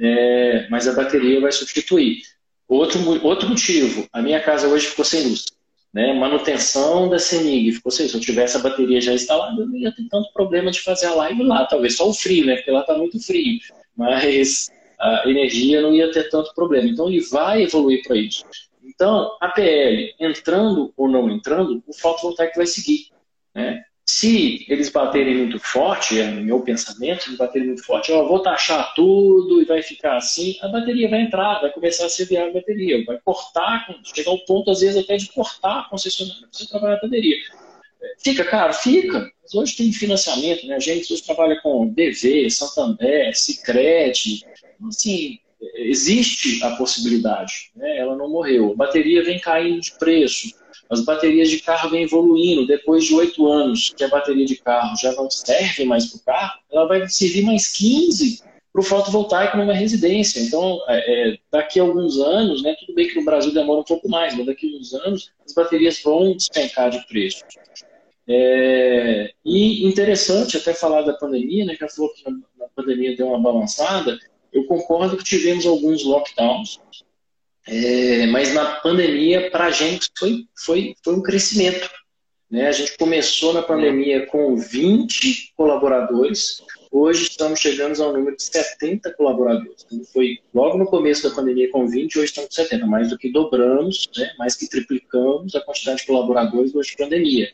[0.00, 2.22] É, mas a bateria vai substituir.
[2.68, 5.46] Outro, outro motivo, a minha casa hoje ficou sem luz.
[5.92, 7.80] Né, manutenção da CENIG.
[7.84, 10.70] Ou seja, se eu tivesse a bateria já instalada, eu não ia ter tanto problema
[10.70, 13.58] de fazer a live lá, talvez só o frio, né, porque lá está muito frio,
[13.96, 16.88] mas a energia não ia ter tanto problema.
[16.88, 18.44] Então ele vai evoluir para isso.
[18.84, 23.08] Então, a PL, entrando ou não entrando, o fotovoltaico vai seguir.
[23.54, 23.82] Né?
[24.10, 28.26] Se eles baterem muito forte, é no meu pensamento, se eles baterem muito forte, eu
[28.26, 32.24] vou taxar tudo e vai ficar assim, a bateria vai entrar, vai começar a ser
[32.24, 36.40] viável a bateria, vai cortar, chegar ao ponto, às vezes, até de cortar a concessionária
[36.40, 37.36] para você trabalhar a bateria.
[38.18, 38.72] Fica caro?
[38.72, 39.30] Fica.
[39.42, 40.76] Mas hoje tem financiamento, né?
[40.76, 44.42] A gente hoje trabalha com DV, Santander, Sicredi.
[44.88, 45.38] Assim,
[45.74, 47.98] existe a possibilidade, né?
[47.98, 48.72] Ela não morreu.
[48.72, 50.57] A bateria vem caindo de preço
[50.90, 52.66] as baterias de carro vêm evoluindo.
[52.66, 56.24] Depois de oito anos que a bateria de carro já não serve mais para o
[56.24, 60.40] carro, ela vai servir mais 15 para o fotovoltaico numa residência.
[60.40, 63.84] Então, é, é, daqui a alguns anos, né, tudo bem que no Brasil demora um
[63.84, 67.44] pouco mais, mas daqui a alguns anos as baterias vão despencar de preço.
[68.30, 73.40] É, e interessante até falar da pandemia, né, ela falou que na pandemia deu uma
[73.40, 74.18] balançada.
[74.52, 76.78] Eu concordo que tivemos alguns lockdowns,
[77.70, 81.88] é, mas na pandemia, para a gente, foi, foi, foi um crescimento.
[82.50, 82.66] Né?
[82.66, 89.12] A gente começou na pandemia com 20 colaboradores, hoje estamos chegando ao número de 70
[89.12, 89.84] colaboradores.
[89.92, 93.18] Então, foi logo no começo da pandemia com 20, hoje estamos com 70, mais do
[93.18, 94.32] que dobramos, né?
[94.38, 97.52] mais que triplicamos a quantidade de colaboradores durante a pandemia.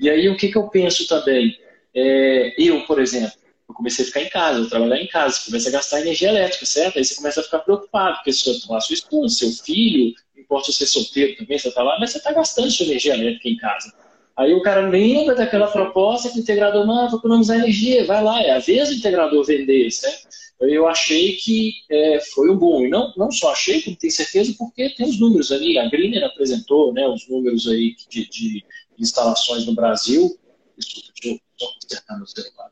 [0.00, 1.56] E aí, o que, que eu penso também?
[1.94, 3.41] É, eu, por exemplo,
[3.72, 6.28] eu comecei a ficar em casa, eu trabalhar em casa, você começa a gastar energia
[6.28, 6.98] elétrica, certo?
[6.98, 10.42] Aí você começa a ficar preocupado, porque se você lá sua esposa, seu filho, não
[10.42, 13.14] importa se você é solteiro também, você está lá, mas você está gastando sua energia
[13.14, 13.92] elétrica em casa.
[14.36, 18.42] Aí o cara lembra daquela proposta que o integrador, não, vou economizar energia, vai lá,
[18.42, 20.28] é a vez do integrador vender, certo?
[20.60, 22.84] Eu achei que é, foi um bom.
[22.84, 25.76] E não, não só achei, como tenho certeza, porque tem os números ali.
[25.76, 28.64] A Greener apresentou né, os números aí de, de
[28.96, 30.38] instalações no Brasil.
[30.78, 32.70] Desculpa, deixa eu só consertar meu celular.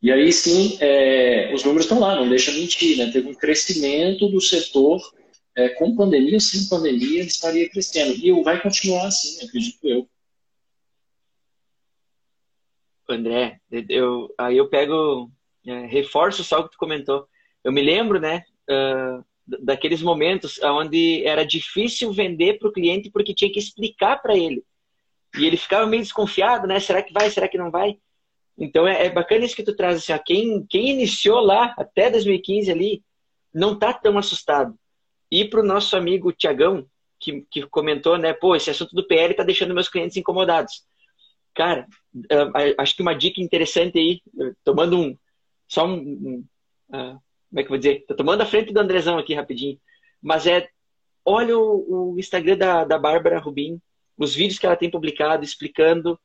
[0.00, 3.10] E aí sim, é, os números estão lá, não deixa mentir, né?
[3.10, 5.00] Teve um crescimento do setor
[5.56, 8.14] é, com pandemia sem pandemia, ele estaria crescendo.
[8.14, 10.08] E vai continuar assim, acredito eu.
[13.08, 15.30] André, eu, aí eu pego,
[15.66, 17.26] é, reforço só o que tu comentou.
[17.64, 19.24] Eu me lembro, né, uh,
[19.64, 24.62] daqueles momentos onde era difícil vender para o cliente porque tinha que explicar para ele.
[25.36, 26.78] E ele ficava meio desconfiado, né?
[26.80, 27.30] Será que vai?
[27.30, 27.98] Será que não vai?
[28.58, 32.10] Então é, é, bacana isso que tu traz assim, ó, quem, quem iniciou lá até
[32.10, 33.02] 2015 ali
[33.54, 34.74] não tá tão assustado.
[35.30, 36.86] E para o nosso amigo Tiagão,
[37.20, 40.84] que, que comentou, né, pô, esse assunto do PL tá deixando meus clientes incomodados.
[41.54, 41.86] Cara,
[42.78, 44.20] acho que uma dica interessante aí,
[44.64, 45.18] tomando um,
[45.66, 46.44] só um, um
[46.90, 48.04] uh, como é que eu vou dizer?
[48.06, 49.78] Tô tomando a frente do Andrezão aqui rapidinho,
[50.22, 50.68] mas é,
[51.24, 53.80] olha o, o Instagram da, da Bárbara Rubim,
[54.16, 56.18] os vídeos que ela tem publicado explicando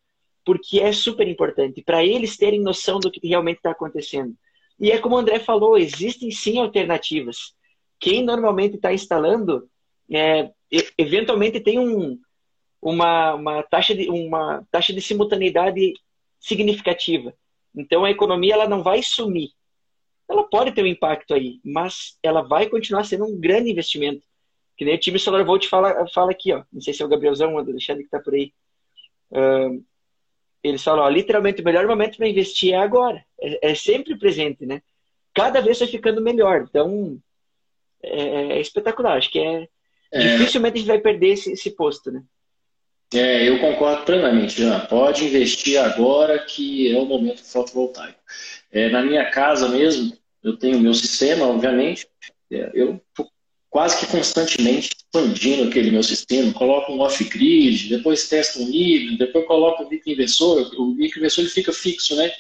[0.46, 4.36] porque é super importante para eles terem noção do que realmente está acontecendo.
[4.80, 7.54] E é como o André falou, existem sim alternativas.
[8.00, 9.70] Quem normalmente está instalando,
[10.12, 10.52] é,
[10.98, 12.20] eventualmente tem um,
[12.82, 15.94] uma, uma, taxa de, uma taxa de simultaneidade
[16.40, 17.34] significativa.
[17.76, 19.52] Então a economia ela não vai sumir.
[20.30, 24.26] Ela pode ter um impacto aí, mas ela vai continuar sendo um grande investimento.
[24.76, 26.64] Que nem o time Solar fala, fala aqui, ó.
[26.72, 28.52] Não sei se é o Gabrielzão ou o Alexandre que está por aí.
[29.32, 29.84] Uh,
[30.64, 33.24] eles falam, ó, literalmente, o melhor momento para investir é agora.
[33.40, 34.82] É, é, sempre presente, né?
[35.34, 36.66] Cada vez vai ficando melhor.
[36.70, 37.20] Então,
[38.02, 39.18] é, é espetacular.
[39.18, 39.68] Acho que é,
[40.14, 42.22] é, Dificilmente a gente vai perder esse, esse posto, né?
[43.16, 44.80] É, eu concordo plenamente, Jean.
[44.82, 48.20] Pode investir agora que é o momento fotovoltaico.
[48.72, 52.08] É, na minha casa mesmo, eu tenho o meu sistema, obviamente.
[52.52, 53.02] É, eu
[53.74, 59.48] quase que constantemente expandindo aquele meu sistema, coloco um off-grid, depois testo um híbrido, depois
[59.48, 62.32] coloco um microinversor, o microinversor ele fica fixo, né?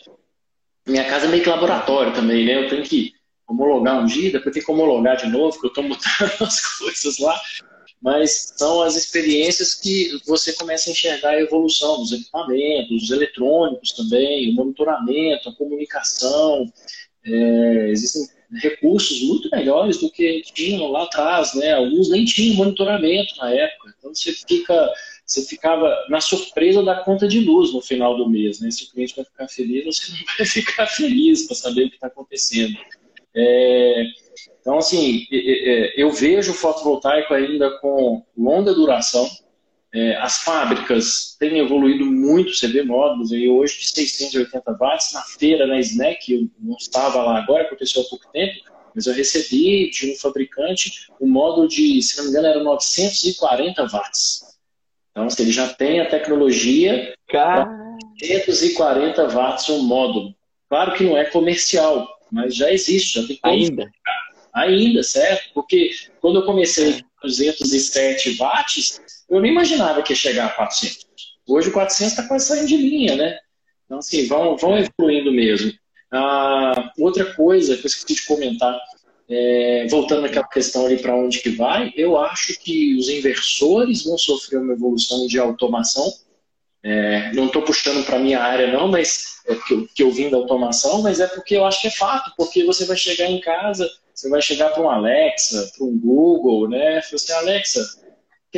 [0.88, 2.64] Minha casa é meio que laboratório também, né?
[2.64, 3.14] Eu tenho que
[3.48, 7.18] homologar um dia, depois tenho que homologar de novo, porque eu estou mudando as coisas
[7.18, 7.42] lá.
[8.00, 13.94] Mas são as experiências que você começa a enxergar a evolução dos equipamentos, dos eletrônicos
[13.94, 16.72] também, o monitoramento, a comunicação.
[17.26, 18.28] É, existem
[18.62, 21.74] recursos muito melhores do que tinham lá atrás, né?
[21.74, 23.93] Alguns nem tinham monitoramento na época.
[23.97, 24.93] Então você fica,
[25.26, 28.70] você ficava na surpresa da conta de luz no final do mês, né?
[28.72, 31.95] Se o cliente vai ficar feliz, você não vai ficar feliz para saber o que
[31.95, 32.78] está acontecendo.
[33.36, 34.04] É,
[34.62, 35.26] então, assim,
[35.97, 39.28] eu vejo o fotovoltaico ainda com longa duração.
[39.94, 45.14] É, as fábricas têm evoluído muito, você vê módulos aí hoje de 680 watts.
[45.14, 48.60] Na feira, na SNEC, eu não estava lá agora, aconteceu há pouco tempo,
[48.96, 53.88] mas eu recebi de um fabricante o módulo de, se não me engano, era 940
[53.88, 54.58] watts.
[55.12, 57.70] Então, se ele já tem a tecnologia, Car...
[58.20, 60.36] 240 watts o módulo.
[60.70, 63.91] Claro que não é comercial, mas já existe, já tem Ainda?
[64.54, 65.52] Ainda, certo?
[65.54, 69.00] Porque quando eu comecei com 207 watts,
[69.36, 71.06] eu não imaginava que ia chegar a 400.
[71.48, 73.38] Hoje o 400 está quase saindo de linha, né?
[73.86, 75.72] Então, assim, vão, vão evoluindo mesmo.
[76.12, 78.80] Ah, outra coisa que eu esqueci de comentar,
[79.30, 84.18] é, voltando àquela questão ali para onde que vai, eu acho que os inversores vão
[84.18, 86.12] sofrer uma evolução de automação.
[86.84, 90.30] É, não estou puxando para minha área não, mas é porque eu, que eu vim
[90.30, 93.40] da automação, mas é porque eu acho que é fato, porque você vai chegar em
[93.40, 97.02] casa, você vai chegar para um Alexa, para um Google, né?
[97.02, 97.82] Você assim, Alexa,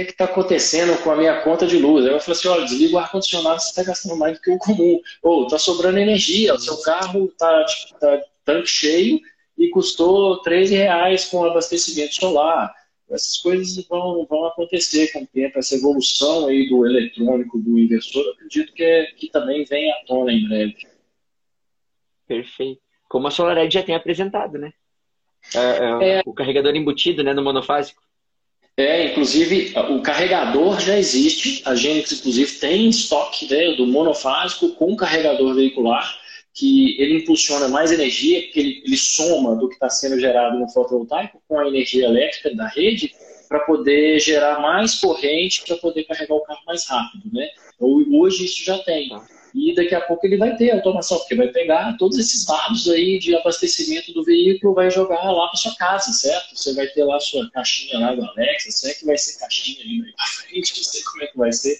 [0.03, 2.05] que está acontecendo com a minha conta de luz?
[2.05, 4.57] Aí eu falo assim, olha, desliga o ar-condicionado, você está gastando mais do que o
[4.57, 4.99] comum.
[5.23, 7.65] Ou está sobrando energia, o seu carro está
[7.99, 9.21] tá tanque cheio
[9.57, 12.73] e custou 13 reais com abastecimento solar.
[13.09, 18.27] Essas coisas vão, vão acontecer com o tempo, essa evolução aí do eletrônico, do inversor,
[18.33, 20.75] acredito que, é, que também vem à tona em breve.
[22.27, 22.81] Perfeito.
[23.07, 24.73] Como a SolarEdge já tem apresentado, né?
[25.53, 28.01] É, é, é, o carregador embutido né, no monofásico.
[28.77, 34.97] É, inclusive o carregador já existe, a gente inclusive tem estoque né, do monofásico com
[34.97, 36.19] carregador veicular
[36.53, 40.69] que ele impulsiona mais energia, porque ele, ele soma do que está sendo gerado no
[40.69, 43.13] fotovoltaico com a energia elétrica da rede
[43.47, 47.47] para poder gerar mais corrente para poder carregar o carro mais rápido, né?
[47.75, 49.09] Então, hoje isso já tem.
[49.55, 53.17] E daqui a pouco ele vai ter automação, porque vai pegar todos esses dados aí
[53.17, 56.57] de abastecimento do veículo, vai jogar lá para sua casa, certo?
[56.57, 59.81] Você vai ter lá sua caixinha lá do Alexa, se é que vai ser caixinha
[59.81, 61.79] ali na frente, não sei como é que vai ser,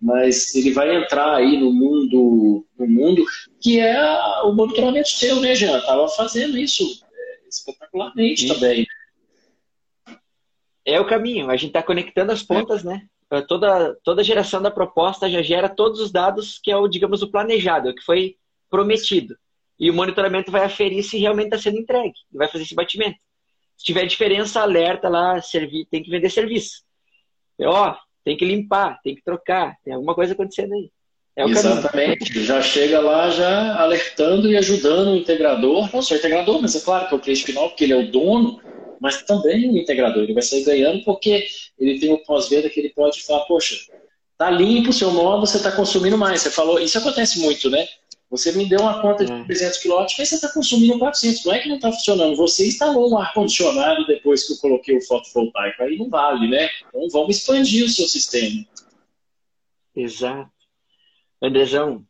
[0.00, 3.24] mas ele vai entrar aí no mundo, no mundo
[3.60, 4.00] que é
[4.44, 5.78] o monitoramento seu, né, Jean?
[5.78, 8.54] Estava fazendo isso é, espetacularmente isso.
[8.54, 8.86] também.
[10.84, 13.02] É o caminho, a gente está conectando as pontas, né?
[13.46, 17.30] Toda, toda geração da proposta já gera todos os dados que é o, digamos, o
[17.30, 18.36] planejado, o que foi
[18.70, 19.36] prometido.
[19.78, 23.18] E o monitoramento vai aferir se realmente está sendo entregue, vai fazer esse batimento.
[23.76, 25.40] Se tiver diferença, alerta lá,
[25.90, 26.82] tem que vender serviço.
[27.60, 30.90] Ó, tem que limpar, tem que trocar, tem alguma coisa acontecendo aí.
[31.36, 32.44] É Exatamente, caminho.
[32.44, 36.80] já chega lá já alertando e ajudando o integrador, não só o integrador, mas é
[36.80, 38.60] claro que é o cliente final, porque ele é o dono,
[39.00, 41.46] mas também o integrador, ele vai sair ganhando porque
[41.78, 43.76] ele tem o pós-venda que ele pode falar, poxa,
[44.36, 46.42] tá limpo o seu modo, você está consumindo mais.
[46.42, 47.86] Você falou, isso acontece muito, né?
[48.30, 51.44] Você me deu uma conta de 300 kW, mas você está consumindo 400.
[51.46, 52.36] Não é que não está funcionando.
[52.36, 55.82] Você instalou um ar-condicionado depois que eu coloquei o fotovoltaico.
[55.82, 56.68] Aí não vale, né?
[56.88, 58.66] Então vamos expandir o seu sistema.
[59.96, 60.50] Exato.
[61.42, 62.04] Andrezão,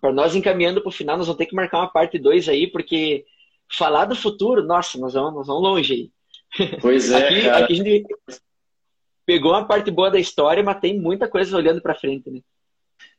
[0.00, 2.66] para nós encaminhando para o final, nós vamos ter que marcar uma parte 2 aí,
[2.66, 3.26] porque
[3.70, 6.10] falar do futuro, nossa, nós vamos, nós vamos longe aí.
[6.80, 7.64] Pois é, aqui, cara.
[7.64, 8.06] Aqui a gente
[9.26, 12.40] pegou uma parte boa da história, mas tem muita coisa olhando para frente, né?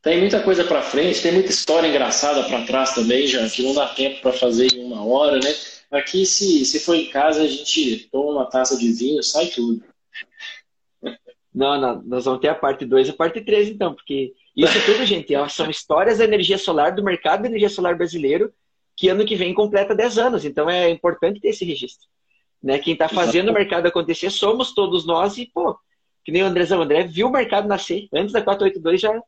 [0.01, 3.73] Tem muita coisa para frente, tem muita história engraçada para trás também, já que não
[3.73, 5.53] dá tempo para fazer em uma hora, né?
[5.91, 9.83] Aqui, se, se for em casa, a gente toma uma taça de vinho, sai tudo.
[11.53, 14.85] Não, não, nós vamos ter a parte 2 e a parte 3, então, porque isso
[14.85, 18.53] tudo, gente, são histórias da energia solar, do mercado da energia solar brasileiro,
[18.99, 22.05] que ano que vem completa 10 anos, então é importante ter esse registro.
[22.61, 22.77] Né?
[22.77, 25.79] Quem está fazendo o mercado acontecer somos todos nós e, pô,
[26.25, 28.09] que nem o Andrezão, o André viu o mercado nascer.
[28.13, 29.23] Antes da 482 já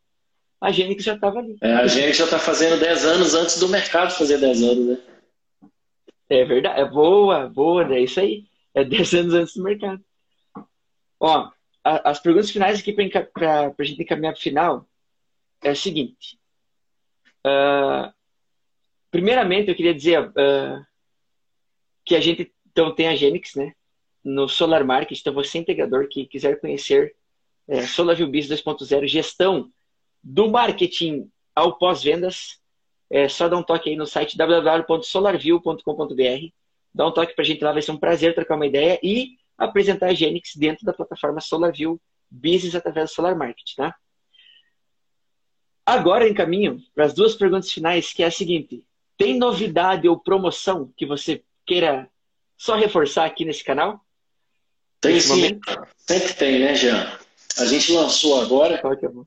[0.60, 1.56] a Gênix já estava ali.
[1.62, 4.98] É, a Gênix já está fazendo 10 anos antes do mercado fazer 10 anos, né?
[6.30, 6.82] É verdade.
[6.82, 8.44] É boa, boa, é isso aí.
[8.74, 10.04] É 10 anos antes do mercado.
[11.18, 11.50] Ó,
[11.82, 14.86] a, as perguntas finais aqui para a gente encaminhar para o final
[15.64, 16.38] é o seguinte.
[17.48, 18.12] Uh,
[19.12, 20.84] primeiramente, eu queria dizer uh,
[22.04, 23.74] que a gente então tem a Gênix, né?
[24.24, 27.14] No Solar Market, então você integrador que quiser conhecer
[27.68, 29.70] é, SolarView Biz 2.0, gestão
[30.24, 32.60] do marketing ao pós-vendas,
[33.10, 36.48] é só dar um toque aí no site www.solarview.com.br.
[36.94, 39.38] Dá um toque para a gente lá, vai ser um prazer trocar uma ideia e
[39.58, 42.00] apresentar a Genix dentro da plataforma SolarView
[42.30, 43.94] Business através do Solar Market, tá?
[45.86, 48.84] Agora em caminho para as duas perguntas finais, que é a seguinte:
[49.22, 52.10] tem novidade ou promoção que você queira
[52.58, 54.02] só reforçar aqui nesse canal?
[55.00, 55.60] Tem sim.
[55.96, 57.08] Sempre tem, né, Jean?
[57.60, 58.82] A gente lançou agora,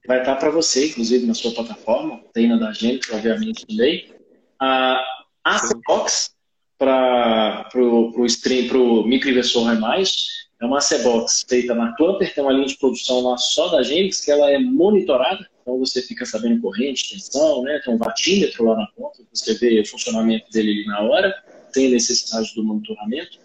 [0.07, 4.13] vai estar para você, inclusive, na sua plataforma, tem na da gente, obviamente, também,
[4.59, 5.01] a
[5.45, 6.35] Acebox
[6.77, 10.27] para o stream, para o microinversor mais.
[10.61, 14.21] É uma Acebox feita na Clamper, tem uma linha de produção lá só da Genix,
[14.21, 17.81] que ela é monitorada, então você fica sabendo corrente, tensão, né?
[17.83, 21.35] tem um vatímetro lá na ponta, você vê o funcionamento dele na hora,
[21.73, 23.39] tem necessidade do monitoramento.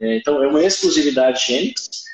[0.00, 2.04] É, então, é uma exclusividade Genix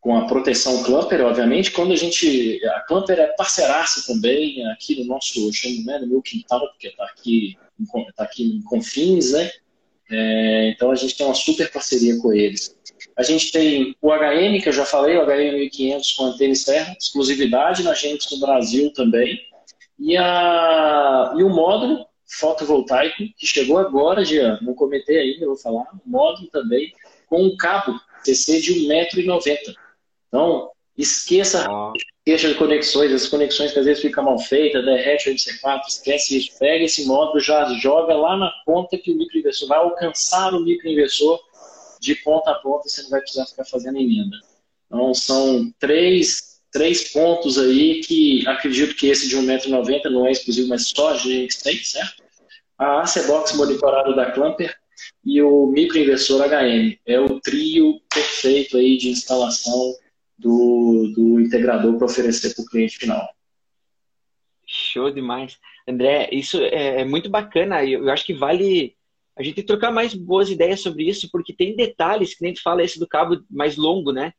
[0.00, 1.70] com a proteção Clamper, obviamente.
[1.72, 2.60] Quando a gente.
[2.66, 7.04] A Clamper é parceiraça também aqui no nosso, chamo, né, no meu quintal, porque está
[7.04, 7.56] aqui,
[8.14, 9.50] tá aqui em Confins, né?
[10.10, 12.76] É, então a gente tem uma super parceria com eles.
[13.16, 16.94] A gente tem o HM, que eu já falei, o HM 1500 com antena externa,
[17.00, 19.40] exclusividade na gente no Brasil também.
[19.98, 25.82] E, a, e o módulo fotovoltaico, que chegou agora, Jean, não comentei ainda, vou falar,
[25.82, 26.92] o módulo também,
[27.26, 29.74] com um cabo CC de 1,90m.
[30.28, 31.92] Então, esqueça, oh.
[32.26, 36.36] esqueça de conexões, as conexões que às vezes ficam mal feitas, derrete o MC4, esquece
[36.36, 36.58] isso.
[36.58, 41.40] Pega esse módulo, já joga lá na ponta que o microinversor vai alcançar o microinversor
[42.00, 44.36] de ponta a ponta, você não vai precisar ficar fazendo emenda.
[44.86, 50.68] Então, são três, três pontos aí que acredito que esse de 1,90m não é exclusivo,
[50.68, 52.22] mas só a gente tem, certo?
[52.78, 54.74] A AC-Box monitorada da Clamper
[55.24, 56.98] e o microinversor HM.
[57.06, 59.94] É o trio perfeito aí de instalação
[60.38, 63.28] do, do integrador para oferecer para o cliente final.
[64.66, 65.58] Show demais.
[65.88, 67.84] André, isso é, é muito bacana.
[67.84, 68.95] Eu acho que vale
[69.36, 72.82] a gente trocar mais boas ideias sobre isso, porque tem detalhes, que nem tu fala
[72.82, 74.32] esse do cabo mais longo, né?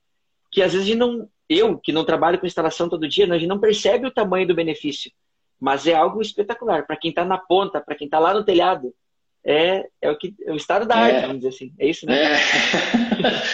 [0.51, 3.37] Que às vezes a gente não, eu, que não trabalho com instalação todo dia, a
[3.37, 5.11] gente não percebe o tamanho do benefício.
[5.59, 6.85] Mas é algo espetacular.
[6.85, 8.93] Para quem está na ponta, para quem está lá no telhado,
[9.45, 11.73] é, é, o, que, é o estado da arte, é, vamos dizer assim.
[11.79, 12.33] É isso, né?
[12.33, 12.39] É.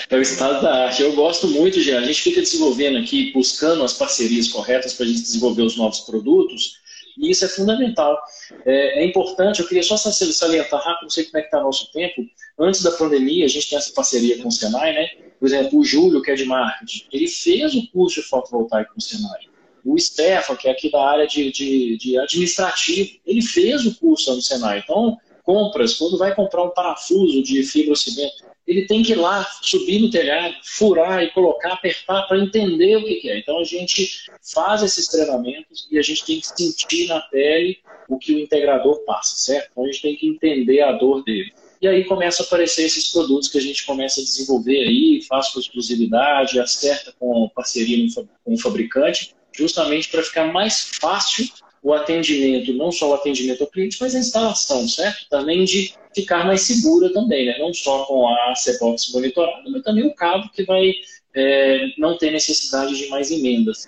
[0.15, 1.01] é o estado da arte.
[1.01, 1.99] Eu gosto muito, já.
[1.99, 5.99] A gente fica desenvolvendo aqui, buscando as parcerias corretas para a gente desenvolver os novos
[5.99, 6.81] produtos.
[7.17, 8.19] E isso é fundamental.
[8.65, 11.91] É, é, importante, eu queria só salientar rápido, não sei como é que está nosso
[11.91, 12.25] tempo.
[12.59, 15.09] Antes da pandemia, a gente tem essa parceria com o Senai, né?
[15.39, 18.99] Por exemplo, o Júlio, que é de marketing, ele fez o curso de fotovoltaico com
[18.99, 19.41] o Senai.
[19.85, 24.33] O Stefan, que é aqui da área de, de, de administrativo, ele fez o curso
[24.33, 24.79] no Senai.
[24.79, 29.99] Então, compras, quando vai comprar um parafuso de fibrocimento, ele tem que ir lá, subir
[29.99, 33.39] no telhado, furar e colocar, apertar para entender o que é.
[33.39, 34.09] Então a gente
[34.53, 39.03] faz esses treinamentos e a gente tem que sentir na pele o que o integrador
[39.05, 39.69] passa, certo?
[39.71, 41.51] Então a gente tem que entender a dor dele.
[41.81, 45.49] E aí começa a aparecer esses produtos que a gente começa a desenvolver aí, faz
[45.49, 48.07] com exclusividade, acerta com parceria
[48.45, 51.45] com o fabricante, justamente para ficar mais fácil
[51.83, 55.27] o atendimento, não só o atendimento ao cliente, mas a instalação, certo?
[55.29, 57.59] Também de ficar mais segura também, né?
[57.59, 60.93] Não só com a C-Box monitorada, mas também o cabo que vai
[61.35, 63.85] é, não ter necessidade de mais emendas.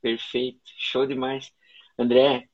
[0.00, 1.50] Perfeito, show demais.
[1.98, 2.44] André,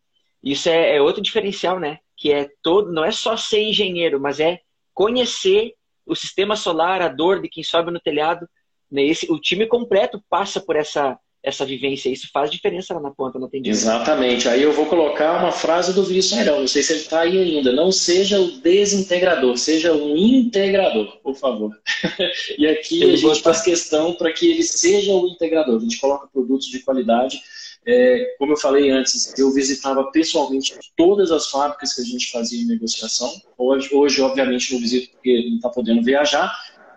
[0.42, 1.98] isso é, é outro diferencial, né?
[2.16, 4.60] Que é todo, não é só ser engenheiro, mas é
[4.94, 5.74] conhecer
[6.06, 8.48] o sistema solar, a dor de quem sobe no telhado.
[8.90, 9.02] Né?
[9.04, 12.08] Esse, o time completo passa por essa essa vivência.
[12.08, 13.76] Isso faz diferença lá na ponta, não tem dúvida.
[13.76, 14.48] Exatamente.
[14.48, 17.36] Aí eu vou colocar uma frase do Vinícius Airão, não sei se ele está aí
[17.38, 17.72] ainda.
[17.72, 21.72] Não seja o desintegrador, seja um integrador, por favor.
[22.56, 25.76] e aqui a gente faz questão para que ele seja o integrador.
[25.76, 27.40] A gente coloca produtos de qualidade.
[27.84, 32.62] É, como eu falei antes, eu visitava pessoalmente todas as fábricas que a gente fazia
[32.62, 33.32] em negociação.
[33.58, 36.52] Hoje, hoje obviamente, não visito porque não está podendo viajar,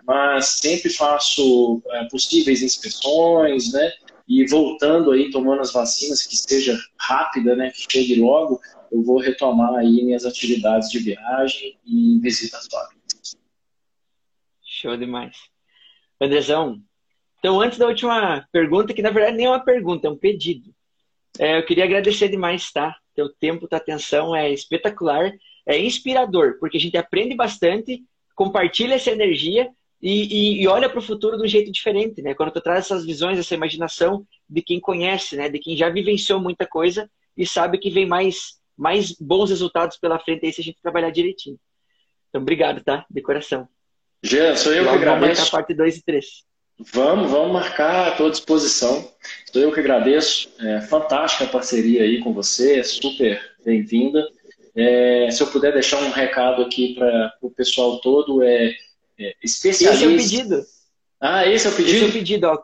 [0.06, 3.92] mas sempre faço é, possíveis inspeções, né?
[4.28, 8.60] E voltando aí, tomando as vacinas, que seja rápida, né, que chegue logo,
[8.90, 13.36] eu vou retomar aí minhas atividades de viagem e visitas fábricas.
[14.62, 15.36] Show demais.
[16.20, 16.82] Andrezão,
[17.38, 20.74] então antes da última pergunta, que na verdade nem é uma pergunta, é um pedido.
[21.38, 22.96] É, eu queria agradecer demais, tá?
[23.14, 25.32] Teu tempo, tua atenção é espetacular,
[25.66, 28.02] é inspirador, porque a gente aprende bastante,
[28.34, 29.70] compartilha essa energia
[30.06, 32.32] e, e, e olha para o futuro de um jeito diferente, né?
[32.32, 35.48] Quando tu traz essas visões, essa imaginação de quem conhece, né?
[35.48, 40.20] De quem já vivenciou muita coisa e sabe que vem mais, mais bons resultados pela
[40.20, 41.58] frente aí se a gente trabalhar direitinho.
[42.28, 43.04] Então, obrigado, tá?
[43.10, 43.68] De coração.
[44.22, 45.26] Jean, sou eu Logo que agradeço.
[45.26, 46.26] Vamos marcar a parte 2 e 3.
[46.92, 49.12] Vamos, vamos marcar à tua disposição.
[49.52, 50.48] Sou eu que agradeço.
[50.60, 54.24] É fantástica a parceria aí com você, é super bem-vinda.
[54.72, 58.72] É, se eu puder deixar um recado aqui para o pessoal todo, é,
[59.42, 59.94] especialista.
[59.94, 60.66] Esse é o pedido.
[61.20, 61.96] Ah, esse é o pedido?
[61.96, 62.62] Esse é o pedido, ó.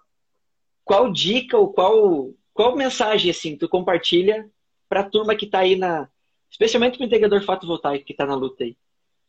[0.85, 4.49] Qual dica ou qual, qual mensagem, assim, tu compartilha
[4.89, 6.09] para a turma que está aí na...
[6.51, 8.77] Especialmente para o integrador fotovoltaico que está na luta aí.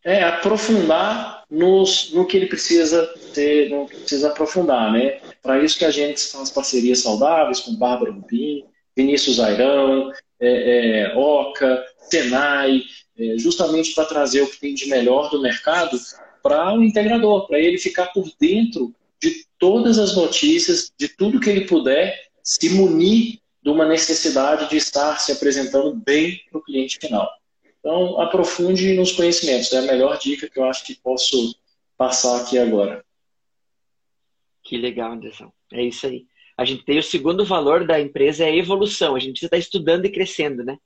[0.04, 5.22] É, aprofundar nos, no que ele precisa ter, no que precisa aprofundar, né?
[5.42, 8.66] Para isso que a gente faz parcerias saudáveis com Bárbara Rubim,
[8.98, 12.84] Vinícius Airão, é, é, Oca, Senai,
[13.18, 15.98] é, justamente para trazer o que tem de melhor do mercado
[16.44, 21.50] para o integrador, para ele ficar por dentro de todas as notícias, de tudo que
[21.50, 27.00] ele puder, se munir de uma necessidade de estar se apresentando bem para o cliente
[27.00, 27.32] final.
[27.80, 29.72] Então, aprofunde nos conhecimentos.
[29.72, 31.56] É a melhor dica que eu acho que posso
[31.98, 33.04] passar aqui agora.
[34.62, 35.52] Que legal, Anderson.
[35.72, 36.26] É isso aí.
[36.58, 39.16] A gente tem o segundo valor da empresa é a evolução.
[39.16, 40.78] A gente precisa estar estudando e crescendo, né?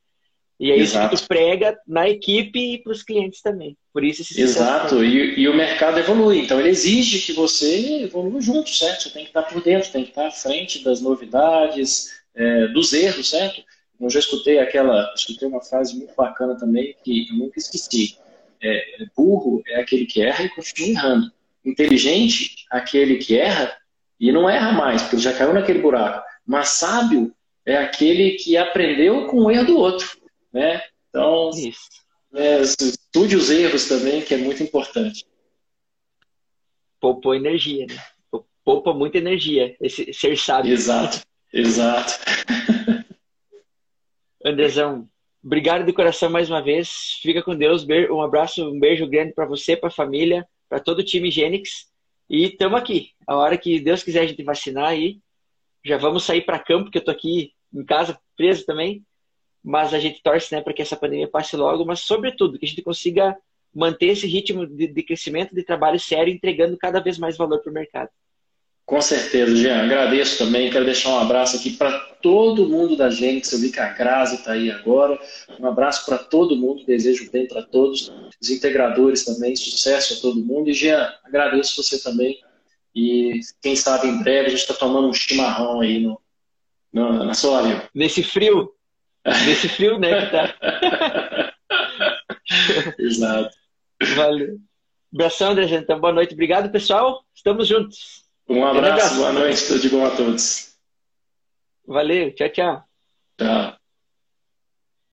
[0.59, 3.77] E é isso que tu prega na equipe e para os clientes também.
[3.93, 6.39] Por isso esse Exato, e, e, o mercado evolui.
[6.39, 9.03] Então ele exige que você evolua junto, certo?
[9.03, 12.91] Você tem que estar por dentro, tem que estar à frente das novidades, é, dos
[12.91, 13.61] erros, certo?
[13.99, 18.17] Eu já escutei aquela, escutei uma frase muito bacana também que eu nunca esqueci.
[18.61, 18.83] É,
[19.15, 21.31] burro é aquele que erra e continua errando.
[21.63, 23.75] Inteligente, aquele que erra
[24.19, 26.25] e não erra mais, porque ele já caiu naquele buraco.
[26.45, 27.31] Mas sábio
[27.65, 30.26] é aquele que aprendeu com o erro do outro.
[30.57, 30.81] Né?
[31.09, 31.51] Então,
[32.33, 35.23] é, estude os erros também, que é muito importante.
[36.99, 38.41] Poupou energia, né?
[38.65, 40.73] Poupa muita energia, esse ser sábio.
[40.73, 41.21] Exato,
[41.53, 42.11] exato.
[44.43, 45.07] Andrezão,
[45.43, 47.19] obrigado de coração mais uma vez.
[47.21, 47.85] Fica com Deus.
[48.09, 51.85] Um abraço, um beijo grande para você, para a família, para todo o time Gênix.
[52.27, 53.11] E estamos aqui.
[53.27, 55.19] A hora que Deus quiser a gente vacinar aí,
[55.85, 59.05] já vamos sair para campo, que eu tô aqui em casa preso também
[59.63, 62.69] mas a gente torce né, para que essa pandemia passe logo, mas sobretudo que a
[62.69, 63.35] gente consiga
[63.73, 67.69] manter esse ritmo de, de crescimento de trabalho sério, entregando cada vez mais valor para
[67.69, 68.09] o mercado.
[68.87, 69.83] Com certeza, Jean.
[69.83, 70.71] Agradeço também.
[70.71, 73.51] Quero deixar um abraço aqui para todo mundo da gente.
[73.51, 75.19] Eu vi que a Grazi está aí agora.
[75.59, 76.85] Um abraço para todo mundo.
[76.85, 78.09] Desejo bem para todos.
[78.41, 79.57] Os integradores também.
[79.57, 80.69] Sucesso a todo mundo.
[80.69, 82.39] E, Jean, agradeço você também.
[82.95, 86.17] E quem sabe em breve a gente está tomando um chimarrão aí no,
[86.93, 88.71] no, na sua Nesse frio.
[89.45, 90.25] Nesse frio, né?
[90.25, 91.53] Que tá.
[92.99, 93.55] Exato.
[94.15, 94.57] Valeu.
[95.13, 95.65] Abração, André.
[95.75, 96.33] Então, boa noite.
[96.33, 97.23] Obrigado, pessoal.
[97.33, 98.25] Estamos juntos.
[98.49, 100.73] Um abraço, boa noite, tudo de bom a todos.
[101.85, 102.83] Valeu, tchau, tchau.
[103.37, 103.77] Tchau.